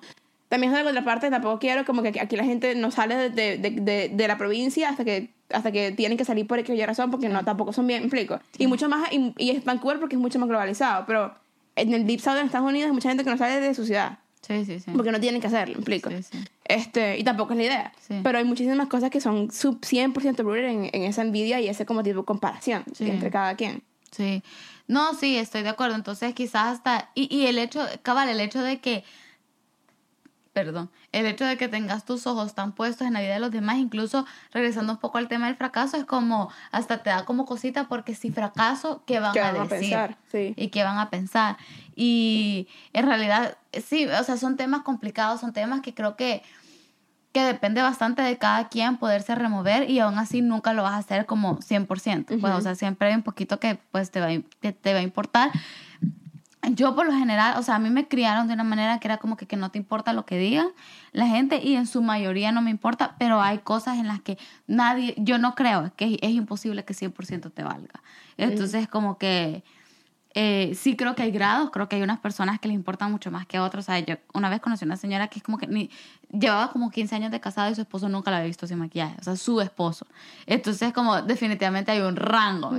[0.49, 3.15] También es de la otra parte, tampoco quiero como que aquí la gente no sale
[3.15, 6.85] de, de, de, de- la provincia hasta que hasta que tienen que salir por aquella
[6.85, 8.39] razón porque no tampoco son bien, ¿me explico.
[8.57, 11.33] Y mucho más, y, y es Vancouver porque es mucho más globalizado, pero
[11.75, 13.85] en el Deep South de Estados Unidos hay mucha gente que no sale de su
[13.85, 14.91] ciudad Sí, sí, sí.
[14.95, 16.09] porque no tienen que hacerlo, ¿me explico.
[16.09, 16.37] Sí, sí.
[16.65, 17.93] Este, y tampoco es la idea.
[18.07, 18.19] Sí.
[18.23, 21.85] Pero hay muchísimas cosas que son sub 100% rooted en, en esa envidia y ese
[21.85, 23.09] como tipo de comparación Sí.
[23.09, 23.83] entre cada quien.
[24.11, 24.41] Sí.
[24.87, 25.95] No, sí, estoy de acuerdo.
[25.95, 27.09] Entonces, quizás hasta.
[27.13, 29.03] Y, y el hecho, cabal, el hecho de que.
[30.57, 30.89] Perdón.
[31.11, 33.77] El hecho de que tengas tus ojos tan puestos en la vida de los demás,
[33.77, 36.49] incluso regresando un poco al tema del fracaso, es como.
[36.71, 39.79] Hasta te da como cosita, porque si fracaso, ¿qué van, ¿Qué a van a decir?
[39.79, 40.17] pensar?
[40.31, 40.53] Sí.
[40.57, 41.57] Y qué van a pensar.
[41.95, 46.41] Y en realidad, sí, o sea, son temas complicados, son temas que creo que
[47.33, 50.97] que depende bastante de cada quien poderse remover y aún así nunca lo vas a
[50.97, 52.39] hacer como 100%.
[52.41, 54.29] Pues, o sea, siempre hay un poquito que pues te va,
[54.59, 55.51] te va a importar.
[56.71, 59.17] Yo por lo general, o sea, a mí me criaron de una manera que era
[59.17, 60.67] como que, que no te importa lo que digan
[61.11, 64.37] la gente y en su mayoría no me importa, pero hay cosas en las que
[64.65, 68.01] nadie, yo no creo, que es imposible que 100% te valga.
[68.37, 69.63] Entonces como que
[70.33, 73.31] eh, sí creo que hay grados, creo que hay unas personas que les importan mucho
[73.31, 73.85] más que a otros.
[73.85, 75.89] O sea, yo una vez conocí a una señora que es como que ni,
[76.31, 79.15] llevaba como 15 años de casada y su esposo nunca la había visto sin maquillaje,
[79.19, 80.05] o sea, su esposo.
[80.45, 82.71] Entonces, como definitivamente hay un rango.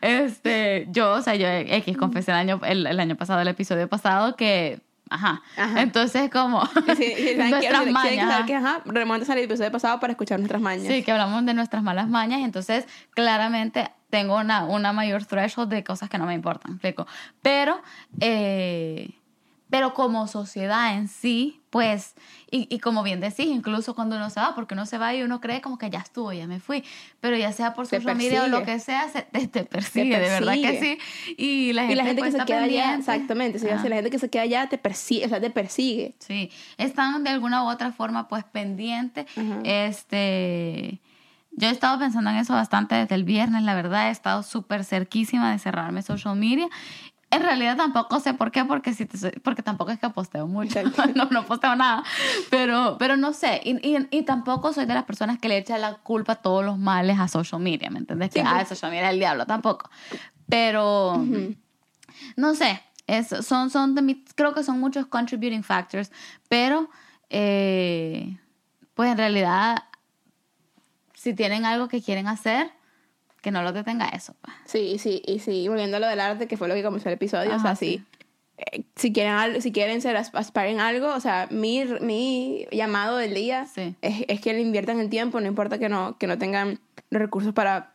[0.00, 3.88] Este, yo, o sea, yo X confesé el año, el, el año pasado, el episodio
[3.88, 4.80] pasado, que,
[5.10, 5.42] ajá.
[5.56, 5.82] Ajá.
[5.82, 8.46] Entonces, como saben que, nuestras mañas.
[8.46, 10.86] que, ajá, remontes al episodio pasado para escuchar nuestras mañas.
[10.86, 15.70] Sí, que hablamos de nuestras malas mañas y entonces claramente tengo una, una mayor threshold
[15.70, 17.06] de cosas que no me importan, ¿me explico.
[17.40, 17.80] Pero,
[18.20, 19.10] eh,
[19.72, 22.14] pero como sociedad en sí, pues,
[22.50, 25.22] y, y como bien decís, incluso cuando uno se va, porque uno se va y
[25.22, 26.84] uno cree como que ya estuvo, ya me fui,
[27.20, 30.10] pero ya sea por Te social media o lo que sea, se- te, te persigue,
[30.20, 30.98] de verdad que sí.
[31.38, 32.98] Y la gente, y la gente que se queda allá, pendiente.
[32.98, 33.88] exactamente, sí, Ajá.
[33.88, 36.14] la gente que se queda allá te persigue, o sea, te persigue.
[36.18, 39.24] Sí, están de alguna u otra forma pues pendientes.
[39.64, 41.00] Este,
[41.52, 44.84] yo he estado pensando en eso bastante desde el viernes, la verdad, he estado súper
[44.84, 46.68] cerquísima de cerrarme social media.
[47.32, 50.46] En realidad tampoco sé por qué, porque, si te soy- porque tampoco es que posteo
[50.46, 50.78] mucho,
[51.16, 52.04] no, no posteo nada,
[52.50, 55.80] pero, pero no sé, y, y, y tampoco soy de las personas que le echan
[55.80, 58.30] la culpa a todos los males a social media, ¿me entiendes?
[58.30, 59.88] Que, Sí, ah, social media es el diablo, tampoco.
[60.48, 61.24] Pero,
[62.36, 66.12] no sé, es, son, son de mi- creo que son muchos contributing factors,
[66.48, 66.90] pero
[67.30, 68.36] eh,
[68.94, 69.84] pues en realidad,
[71.14, 72.70] si tienen algo que quieren hacer,
[73.42, 74.34] que no lo detenga eso.
[74.64, 77.14] Sí, sí, y sí, volviendo a lo del arte, que fue lo que comenzó el
[77.16, 78.02] episodio, o sea, sí.
[78.56, 83.16] eh, si quieren, si quieren ser as- aspiren a algo, o sea, mi, mi llamado
[83.18, 83.94] del día Sí.
[84.00, 86.78] es, es que le inviertan el tiempo, no importa que no, que no tengan
[87.10, 87.92] los recursos para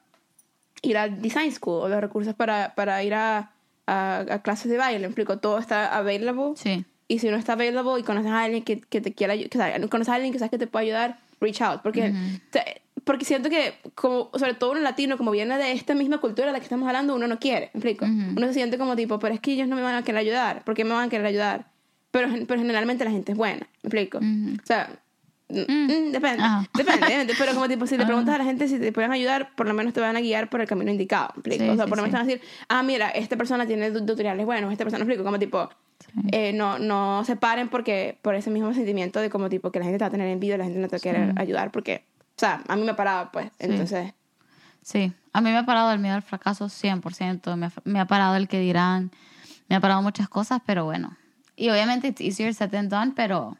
[0.83, 3.51] ir a design school o los recursos para, para ir a,
[3.87, 6.51] a, a clases de baile, explico, todo está available.
[6.55, 9.49] Sí, Y si no está available y conoces a alguien que, que te quiera que,
[9.89, 11.81] conoces a alguien que sabes que te puede ayudar, reach out.
[11.81, 12.63] Porque, o sea,
[13.03, 16.53] porque siento que, como, sobre todo un latino, como viene de esta misma cultura de
[16.53, 18.05] la que estamos hablando, uno no quiere, ¿me explico?
[18.05, 18.31] Ujú.
[18.37, 20.63] Uno se siente como tipo, pero es que ellos no me van a querer ayudar.
[20.65, 21.67] ¿Por qué me van a querer ayudar?
[22.11, 24.17] Pero, pero generalmente la gente es buena, ¿me explico?
[24.17, 24.57] Ujú.
[24.61, 24.89] O sea,
[25.49, 26.65] mm, mm, depende, Ajá.
[26.73, 27.33] depende, depende.
[27.37, 29.73] Pero como tipo, si le preguntas a la gente si te pueden ayudar, por lo
[29.73, 31.63] menos te van a guiar por el camino indicado, ¿me explico?
[31.65, 32.11] Sí, o sea, sí, por lo menos sí.
[32.11, 35.11] te van a decir, ah, mira, esta persona tiene tu- tutoriales buenos, esta persona, ¿me
[35.11, 35.23] explico?
[35.25, 35.69] Como tipo,
[36.31, 39.85] eh, no, no se paren porque por ese mismo sentimiento de como tipo que la
[39.85, 42.63] gente te va a tener envidia, la gente no te quiere ayudar porque, o sea,
[42.67, 44.13] a mí me ha parado pues, entonces,
[44.81, 45.13] sí.
[45.33, 48.35] A mí me ha parado el miedo al fracaso 100%, me ha, me ha parado
[48.35, 49.11] el que dirán,
[49.69, 51.15] me ha parado muchas cosas, pero bueno.
[51.55, 53.57] Y obviamente it's easier said than done, pero,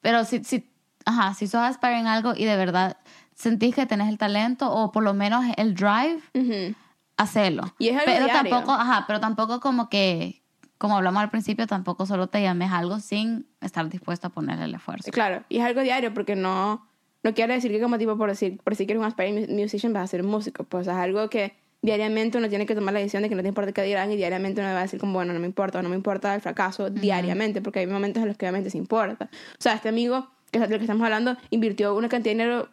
[0.00, 0.70] pero si, si,
[1.04, 2.96] ajá, si sos aspire en algo y de verdad
[3.34, 6.74] sentís que tenés el talento o por lo menos el drive, ujú.
[7.16, 7.74] hacelo.
[7.78, 8.50] Y es algo pero diario.
[8.50, 10.42] tampoco, ajá, pero tampoco como que,
[10.78, 14.74] como hablamos al principio, tampoco solo te llames algo sin estar dispuesto a ponerle el
[14.74, 15.10] esfuerzo.
[15.10, 16.86] claro, y es algo diario porque no,
[17.22, 19.60] no quiere decir que como tipo por decir, por decir que eres un aspiring mu-
[19.62, 23.00] musician vas a ser músico, pues es algo que diariamente uno tiene que tomar la
[23.00, 25.12] decisión de que no te importa qué dirán y diariamente uno va a decir como,
[25.14, 28.36] bueno, no me importa, no me importa el fracaso diariamente, porque hay momentos en los
[28.36, 29.26] que obviamente se importa.
[29.32, 32.68] O sea, este amigo, que es del que estamos hablando, invirtió una cantidad de dinero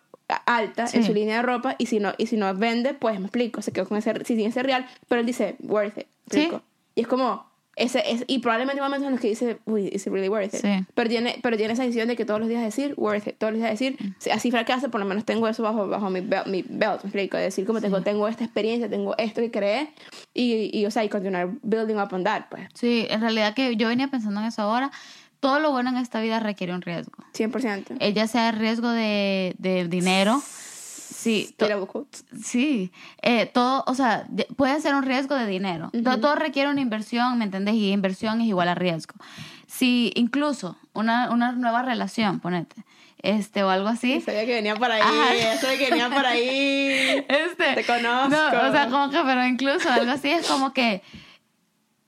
[0.47, 1.03] alta en Sí.
[1.03, 3.71] su línea de ropa y si no y si no vende pues me explico se
[3.71, 6.51] quedó con ese si tiene ese real pero él dice worth it ¿me Sí.
[6.95, 7.45] y es como
[7.77, 10.53] ese es, y probablemente hay momentos en los que dice uy is it really worth
[10.53, 10.85] it Sí.
[10.93, 13.51] pero tiene pero tiene esa decisión de que todos los días decir worth it todos
[13.53, 14.31] los días decir Mm.
[14.31, 17.37] así fracasa por lo menos tengo eso bajo bajo mi belt, mi belt me explico
[17.37, 19.89] decir como tengo tengo esta experiencia tengo esto que creé
[20.33, 23.75] y, y o sea y continuar building up on that pues Sí, en realidad que
[23.75, 24.91] yo venía pensando en eso ahora.
[25.41, 27.23] Todo lo bueno en esta vida requiere un riesgo.
[27.33, 30.41] 100% Eh, ya sea el riesgo de, de dinero,
[31.15, 31.55] sí,
[32.43, 32.91] sí,
[33.21, 35.91] eh, todo, o sea, de- puede ser un riesgo de dinero.
[36.03, 37.75] todo, todo requiere una inversión, ¿me entendés?
[37.75, 39.15] Y inversión es igual a riesgo.
[39.67, 42.75] Si incluso una, una nueva relación, ponete,
[43.19, 45.57] este o algo así, sabía que venía por ahí Ajá.
[45.59, 46.45] sabía que venía por ahí
[47.27, 48.29] Este, Te conozco.
[48.29, 51.01] No, o sea, como que, pero incluso algo así es como que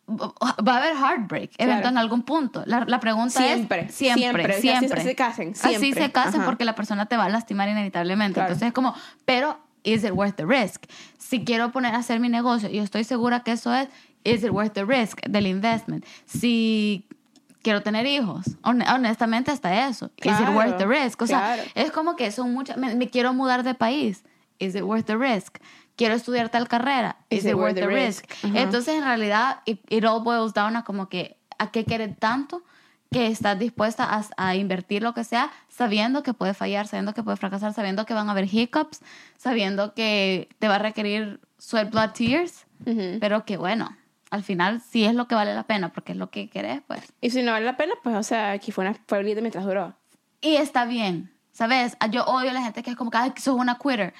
[0.09, 1.87] va a haber heartbreak evento Claro.
[1.89, 2.63] en algún punto.
[2.65, 4.61] La, la pregunta Siempre, es siempre, siempre.
[4.61, 4.87] siempre.
[4.87, 6.03] Así- así se casen, Así siempre.
[6.05, 6.45] se casen Ajá.
[6.45, 8.35] porque la persona te va a lastimar inevitablemente.
[8.35, 8.47] Claro.
[8.53, 8.95] Entonces es como,
[9.25, 10.85] pero is it worth the risk?
[11.17, 13.89] Si quiero poner a hacer mi negocio y estoy segura que eso es,
[14.23, 16.05] is it worth the risk del investment?
[16.25, 17.05] Si
[17.61, 21.21] quiero tener hijos, hon- honestamente hasta eso, is it Claro, worth the risk?
[21.21, 21.63] O sea, claro.
[21.75, 24.23] es como que son muchas, me, me quiero mudar de país,
[24.59, 25.57] is it worth the risk?
[25.97, 28.25] Quiero estudiar tal carrera, is, it worth the risk?
[28.43, 28.61] Ajá.
[28.61, 32.63] Entonces, en realidad, it, it all boils down a como que a qué quieres tanto
[33.11, 37.23] que estás dispuesta a, a invertir lo que sea, sabiendo que puede fallar, sabiendo que
[37.23, 39.01] puede fracasar, sabiendo que van a haber hiccups,
[39.37, 43.17] sabiendo que te va a requerir sweat, blood, tears, Ujú.
[43.19, 43.95] pero que bueno,
[44.29, 47.01] al final sí es lo que vale la pena, porque es lo que querés, pues.
[47.21, 49.95] Y si no vale la pena, pues, o sea, aquí fue una pueblita mientras duró.
[50.41, 51.97] Y está bien, ¿sabes?
[52.11, 54.13] Yo odio a la gente que es como que, ay, que sos una quitter.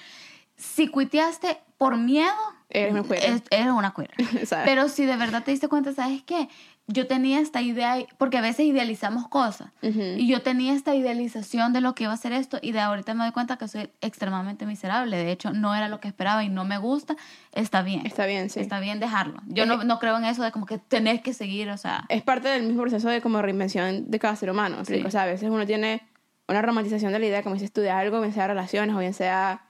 [0.58, 2.34] Si cuiteaste por miedo,
[2.70, 4.20] Eres una eres.
[4.50, 4.66] ¿Sabes?
[4.66, 6.50] Pero si de verdad te diste cuenta, ¿sabes qué?
[6.90, 9.72] Yo tenía esta idea, porque a veces idealizamos cosas.
[9.82, 13.14] Y yo tenía esta idealización de lo que iba a ser esto y de ahorita
[13.14, 15.18] me doy cuenta que soy extremadamente miserable.
[15.18, 17.18] De hecho, no era lo que esperaba y no me gusta.
[17.52, 18.06] Está bien.
[18.06, 18.62] Está bien, sí.
[18.62, 19.42] Está bien dejarlo.
[19.48, 22.06] Yo Es no, no creo en eso de como que tenés que seguir, o sea...
[22.08, 24.86] Es parte del mismo proceso de como reinvención de cada ser humano.
[24.86, 25.04] Sí.
[25.06, 26.08] O sea, a veces uno tiene
[26.48, 29.14] una romantización de la idea, como dices tú, de algo, bien sea relaciones, o bien
[29.14, 29.67] sea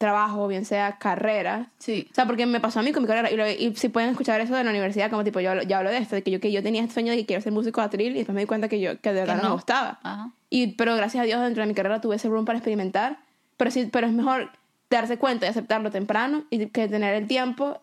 [0.00, 1.66] trabajo, bien sea carrera.
[1.78, 2.08] Sí.
[2.10, 3.30] O sea, porque me pasó a mí con mi carrera.
[3.30, 5.76] Y, lo- y si pueden escuchar eso de la universidad, como tipo, yo hablo- ya
[5.78, 7.52] hablo de esto, de que yo, que yo tenía este sueño de que quiero ser
[7.52, 9.42] músico de atril y después me di cuenta que yo que de verdad no.
[9.42, 9.48] no.
[9.50, 10.00] me gustaba.
[10.02, 10.30] Ajá.
[10.48, 13.18] Y, pero gracias a Dios dentro de mi carrera tuve ese room para experimentar.
[13.58, 14.50] Pero sí, pero es mejor
[14.88, 17.82] darse cuenta y aceptarlo temprano y que tener el tiempo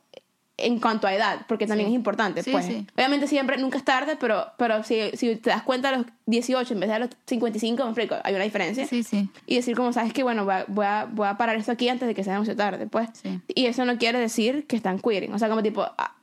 [0.60, 1.93] en cuanto a edad, porque también Sí.
[1.93, 2.41] es importante.
[2.43, 2.66] Sí, pues.
[2.66, 2.88] sí.
[2.95, 6.74] Obviamente siempre, nunca es tarde, pero, pero si, si te das cuenta a los 18
[6.74, 8.88] en vez de a los 55, me explico, hay una diferencia.
[8.88, 9.30] Sí, sí.
[9.45, 11.88] Y decir como, sabes que bueno, voy a, voy, a, voy a parar esto aquí
[11.89, 13.10] antes de que sea demasiado tarde, pues.
[13.14, 13.39] Sí.
[13.53, 15.34] Y eso no quiere decir que están queering.
[15.34, 15.84] O sea, como tipo...
[15.97, 16.16] ah,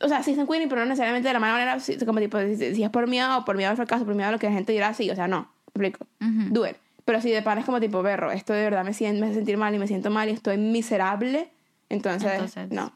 [0.00, 1.76] o sea, sí están queering, pero no necesariamente de la mala manera.
[2.06, 4.32] Como tipo, si, si es por miedo o por miedo al fracaso, por miedo a
[4.32, 5.10] lo que la gente dirá, sí.
[5.10, 5.48] O sea, no.
[5.74, 6.06] ¿Me explico?
[6.50, 6.76] Do it.
[7.04, 9.34] Pero si de pan es como tipo, berro, esto de verdad me, siento, me hace
[9.36, 11.50] sentir mal y me siento mal y estoy miserable,
[11.90, 12.92] entonces, Entonces, no.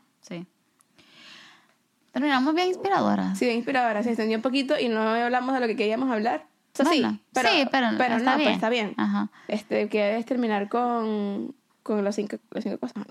[2.12, 3.38] Terminamos bien inspiradoras.
[3.38, 6.46] Sí, bien inspiradora, se extendió un poquito y no hablamos de lo que queríamos hablar.
[6.72, 8.46] O sea, Bueno, sí, pero, sí, pero pero está no, bien.
[8.48, 8.94] pues está bien.
[8.96, 9.30] Ajá.
[9.48, 13.04] Este, que debes terminar con, con los, cinco, los cinco cosas.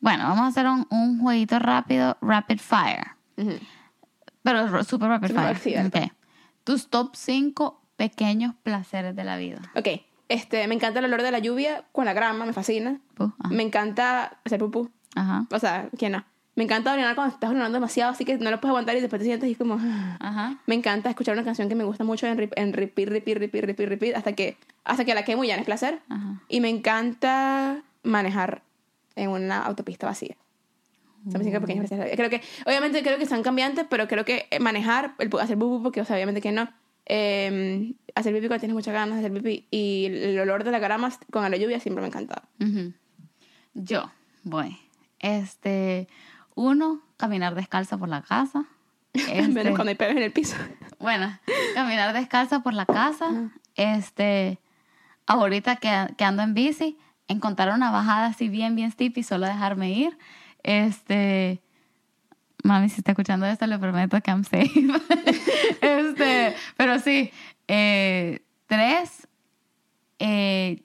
[0.00, 3.12] Bueno, vamos a hacer un, un jueguito rápido, rapid fire.
[4.42, 5.82] Pero super rapid Super fire.
[5.82, 6.12] rapid, Ok.
[6.64, 9.60] Tus top 5 pequeños placeres de la vida.
[9.76, 9.88] Ok,
[10.28, 13.00] este, me encanta el olor de la lluvia con la grama, me fascina.
[13.50, 14.90] Me encanta hacer pupú.
[15.14, 15.46] Ajá.
[15.50, 16.24] O sea, ¿quién no?
[16.56, 19.20] Me encanta orinar cuando estás orinando demasiado, así que no lo puedes aguantar y después
[19.20, 19.76] te sientes y es como...
[19.80, 20.16] ah.
[20.20, 20.58] Ajá.
[20.66, 23.88] Me encanta escuchar una canción que me gusta mucho en, en repeat, repeat, repeat, repeat,
[23.88, 25.98] repeat, hasta que, hasta que la quemo y ya no es placer.
[26.08, 26.40] Ajá.
[26.48, 28.62] Y me encanta manejar
[29.16, 30.36] en una autopista vacía.
[31.24, 32.14] Son mis cinco pequeños placeres.
[32.16, 35.82] Creo que, obviamente creo que son cambiantes, pero creo que eh, manejar, el, hacer bubu,
[35.82, 36.68] porque o sea, obviamente que no.
[37.06, 39.66] eh, hacer pipí cuando tienes muchas ganas de hacer pipí.
[39.70, 42.42] Y el olor de la grama con la lluvia siempre me ha encantado.
[43.72, 44.10] Yo
[44.42, 44.76] voy.
[45.18, 46.08] Este.
[46.54, 48.64] Uno, caminar descalza por la casa.
[49.14, 50.56] Este, Menos cuando hay pelos en el piso.
[50.98, 51.38] Bueno,
[51.74, 53.50] caminar descalza por la casa.
[53.76, 54.58] Este,
[55.26, 56.98] ahorita que, que ando en bici,
[57.28, 60.16] encontrar una bajada así bien, bien steep y solo dejarme ir.
[60.62, 61.60] Este,
[62.64, 64.70] mami, si está escuchando esto, le prometo que I'm safe.
[65.80, 67.30] este, pero sí,
[67.68, 69.28] eh, tres,
[70.18, 70.82] eh,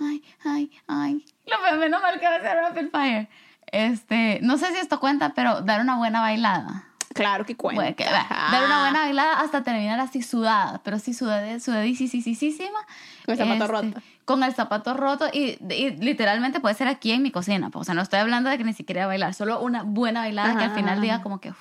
[0.00, 3.28] ay, ay, ay, lo menos mal que va a ser rapid fire.
[3.72, 6.84] Este, no sé si esto cuenta, pero dar una buena bailada.
[7.14, 7.82] Claro que cuenta.
[7.82, 12.78] Bueno, que, dar una buena bailada hasta terminar así sudada, pero sí sudade, sudadísima.
[13.26, 14.00] Con el zapato Este, roto.
[14.24, 17.68] con el zapato roto y, y literalmente puede ser aquí en mi cocina.
[17.70, 20.56] pues, O sea, no estoy hablando de que ni siquiera bailar, solo una buena bailada
[20.56, 21.58] que al final diga como que, uf,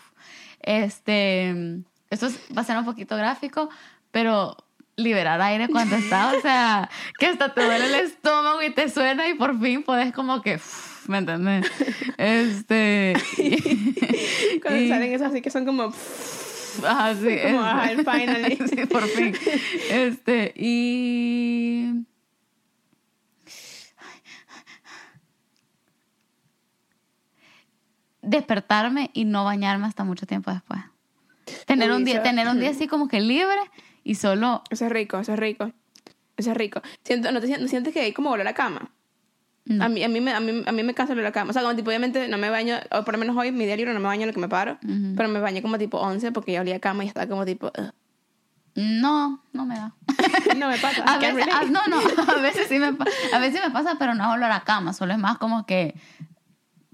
[0.61, 3.69] este, esto es- va a ser un poquito gráfico,
[4.11, 4.55] pero
[4.95, 9.27] liberar aire cuando está, o sea, que hasta te duele el estómago y te suena
[9.27, 11.65] y por fin puedes como que, uf, ¿me entiendes?
[12.17, 13.13] Este,
[14.61, 15.91] Cuando y- salen esos así que son como...
[16.85, 17.35] Ajá, sí.
[17.43, 18.55] Como, ajá, el finally.
[18.69, 19.33] sí, por fin.
[19.89, 22.05] Este, y.
[28.21, 30.81] Despertarme y no bañarme hasta mucho tiempo después.
[31.65, 33.59] Tener Uy, un día, eso- tener un día así como que libre
[34.03, 34.63] y solo.
[34.69, 35.71] Eso es rico, eso es rico.
[36.37, 36.81] Eso es rico.
[37.03, 38.91] Siento, ¿no, te, no sientes que hay como olor a cama?
[39.69, 39.85] No.
[39.85, 41.51] A, mí, a, mí me, a, mí, a mí me cansa el olor a cama.
[41.51, 43.77] O sea, como tipo, obviamente no me baño, o por lo menos hoy, mi día
[43.77, 44.77] libre no me baño lo que me paro,
[45.15, 47.67] pero me bañé como tipo 11 porque ya olía cama y estaba como tipo...
[47.67, 47.93] ugh.
[48.75, 49.93] No, no me da.
[50.57, 51.03] No me pasa.
[51.03, 51.97] A veces, no, no,
[52.37, 55.13] a veces sí me, a veces me pasa, pero no es olor a cama, solo
[55.13, 55.95] es más como que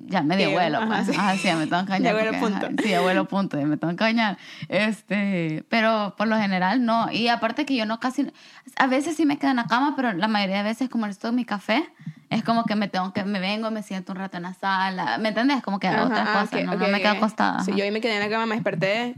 [0.07, 1.07] ya medio Ew, vuelo, ajá, pues.
[1.07, 1.13] sí.
[1.15, 2.15] Ajá, sí, ya me tengo que bañar.
[2.15, 2.65] Porque, punto.
[2.65, 4.37] ajá, sí, ya huelo punto, me tengo que bañar.
[4.69, 7.11] Este, pero por lo general no.
[7.11, 8.31] Y aparte que yo no casi,
[8.77, 11.31] a veces sí me quedo en la cama, pero la mayoría de veces como esto
[11.31, 11.89] mi café,
[12.29, 15.17] es como que me tengo que, me vengo, me siento un rato en la sala,
[15.17, 15.61] ¿me entiendes?
[15.61, 17.63] Como que hago otras ah, cosas, ok, no, ok, no me quedo acostada.
[17.63, 19.15] Sí, yo hoy me quedé en la cama, me desperté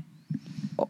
[0.75, 0.87] oh,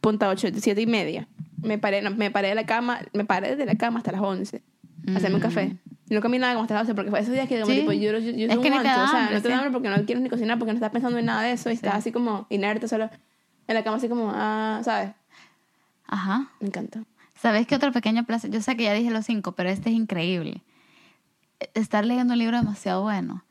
[0.00, 1.26] punta 8, 7 y media.
[1.62, 4.20] Me paré, no, me paré de la cama, me paré de la cama hasta las
[4.20, 4.62] 11.
[5.08, 5.76] a Hacerme un café.
[6.08, 7.74] No comí nada como 12 porque fue esos días que como Mm.
[7.74, 7.80] Sí.
[7.80, 9.48] tipo, yo, yo, yo Es soy que un guancho, da o sea, hambre, no te
[9.48, 9.58] da sí.
[9.58, 11.74] hambre porque no quieres ni cocinar, porque no estás pensando en nada de eso y
[11.74, 13.10] estás así como inerte solo
[13.68, 15.10] en la cama así como, ah, ¿sabes?
[16.06, 16.48] Ajá.
[16.60, 17.02] Me encanta.
[17.34, 18.50] ¿Sabes qué otro pequeño placer?
[18.50, 20.62] Yo sé que ya dije los cinco, pero este es increíble.
[21.74, 23.44] Estar leyendo un libro demasiado bueno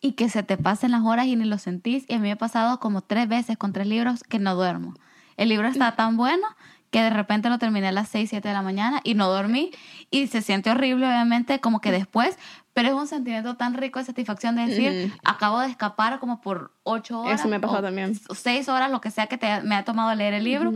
[0.00, 2.04] y que se te pasen las horas y ni lo sentís.
[2.08, 4.94] Y a mí me ha pasado como tres veces con tres libros que no duermo.
[5.36, 6.46] El libro está tan bueno
[6.92, 9.72] que de repente lo terminé a las 6, 7 de la mañana y no dormí.
[10.10, 12.38] Y se siente horrible, obviamente, como que después,
[12.74, 15.16] pero es un sentimiento tan rico de satisfacción de decir, Ujú.
[15.24, 17.40] acabo de escapar como por 8 horas.
[17.40, 18.14] Eso me pasó o también.
[18.34, 20.72] 6 horas, lo que sea que te- me ha tomado leer el libro.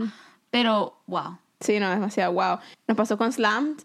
[0.49, 1.37] Pero, wow.
[1.59, 2.57] Sí, no, demasiado, wow.
[2.87, 3.77] Nos pasó con Slammed,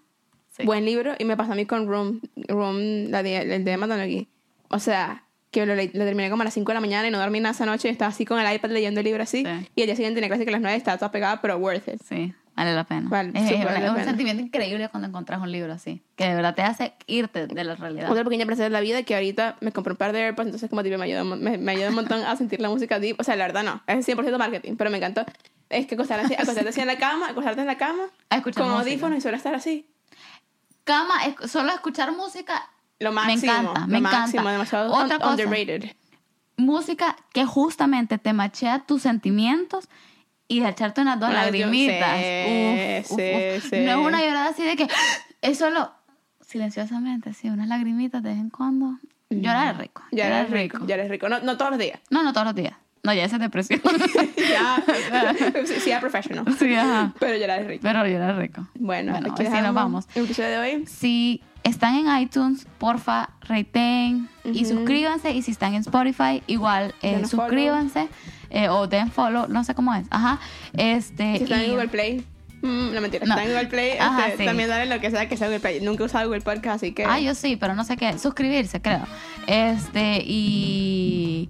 [0.50, 0.64] Sí.
[0.64, 4.28] buen libro, y me pasó a mí con Room, Room la de, el de Matanogui.
[4.68, 7.18] O sea, que lo, lo terminé como a las 5 de la mañana y no
[7.20, 9.70] dormí nada esa noche, y estaba así con el iPad leyendo el libro así, Sí.
[9.76, 11.86] y el día siguiente tenía clase que a las 9 estaba toda pegada, pero worth
[11.88, 12.00] it.
[12.08, 13.08] Sí, vale la pena.
[13.08, 14.04] Vale, es, es vale un- la un pena.
[14.08, 17.74] sentimiento increíble cuando encuentras un libro así, que de verdad te hace irte de la
[17.76, 18.10] realidad.
[18.10, 20.68] Otra pequeña placer de la vida que ahorita me compré un par de AirPods, entonces
[20.70, 23.16] como tipo me ayuda, me, me ayuda un montón a sentir la música deep.
[23.20, 25.24] O sea, la verdad no, es 100% marketing, pero me encantó.
[25.68, 28.04] Es que acostarte así, acostarte así en la cama, acostarte en la cama,
[28.54, 29.86] con audífonos y solo estar así.
[30.84, 32.68] Cama, es- solo escuchar música,
[33.02, 33.52] Lo máximo.
[33.52, 34.18] encanta, lo me encanta.
[34.20, 35.30] máximo, demasiado Otra un- cosa.
[35.44, 35.90] underrated.
[36.56, 39.88] música que justamente te machea tus sentimientos
[40.48, 42.20] y de echarte unas dos lagrimitas.
[42.20, 43.70] sé, Uf, uf, sí, uf.
[43.70, 43.80] sí.
[43.84, 44.86] No es una llorada así de que
[45.42, 45.90] es solo
[46.46, 48.98] silenciosamente, sí, unas lagrimitas de vez en cuando.
[49.30, 50.02] Llorar es rico.
[50.12, 51.28] Ya llorar eres rico, ya eres rico.
[51.28, 51.98] No, no todos los días.
[52.10, 52.74] No, no todos los días.
[53.02, 53.80] No, ya esa es depresión.
[54.36, 54.82] ya,
[55.66, 56.44] sí, sí, a professional.
[56.58, 57.14] sí, ajá.
[57.18, 57.80] Pero ya eres rico.
[57.82, 58.68] Pero llorar es rico.
[58.74, 60.06] Bueno, Bueno, aquí así nos vamos.
[60.14, 60.86] El episodio de hoy.
[60.86, 65.32] Si están en iTunes, porfa, raten y suscríbanse.
[65.32, 68.08] Y si están en Spotify, igual eh, suscríbanse
[68.50, 70.06] eh, o den follow, no sé cómo es.
[70.10, 70.38] Ajá.
[70.74, 72.24] Este, Si están y- en Google Play.
[72.62, 73.34] mm, no mentira, si No.
[73.36, 74.44] están en Google Play, Ajá, este, sí.
[74.44, 75.80] también dale lo que sea que sea Google Play.
[75.80, 77.04] Nunca he usado Google Podcast, así que.
[77.04, 78.18] Ah, yo sí, pero no sé qué.
[78.18, 79.02] Suscribirse, creo.
[79.46, 81.48] Este, y.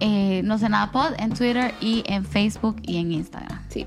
[0.00, 3.58] eh, no sé nada pod en Twitter y en Facebook y en Instagram.
[3.68, 3.86] Sí.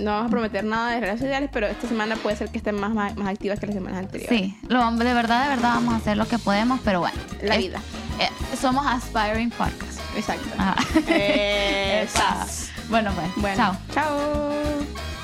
[0.00, 2.74] No vamos a prometer nada de redes sociales, pero esta semana puede ser que estén
[2.80, 4.38] más, más, más activas que las semanas anteriores.
[4.38, 7.16] Sí, lo, de verdad, de verdad vamos a hacer lo que podemos, pero bueno.
[7.42, 7.80] La es- vida.
[8.18, 8.28] eh,
[8.60, 10.00] somos Aspiring Podcast.
[10.16, 10.48] Exacto.
[10.58, 10.76] Ajá.
[11.08, 12.46] Esa.
[12.88, 13.76] Bueno, pues, Bueno, chao.
[13.94, 15.19] Chao.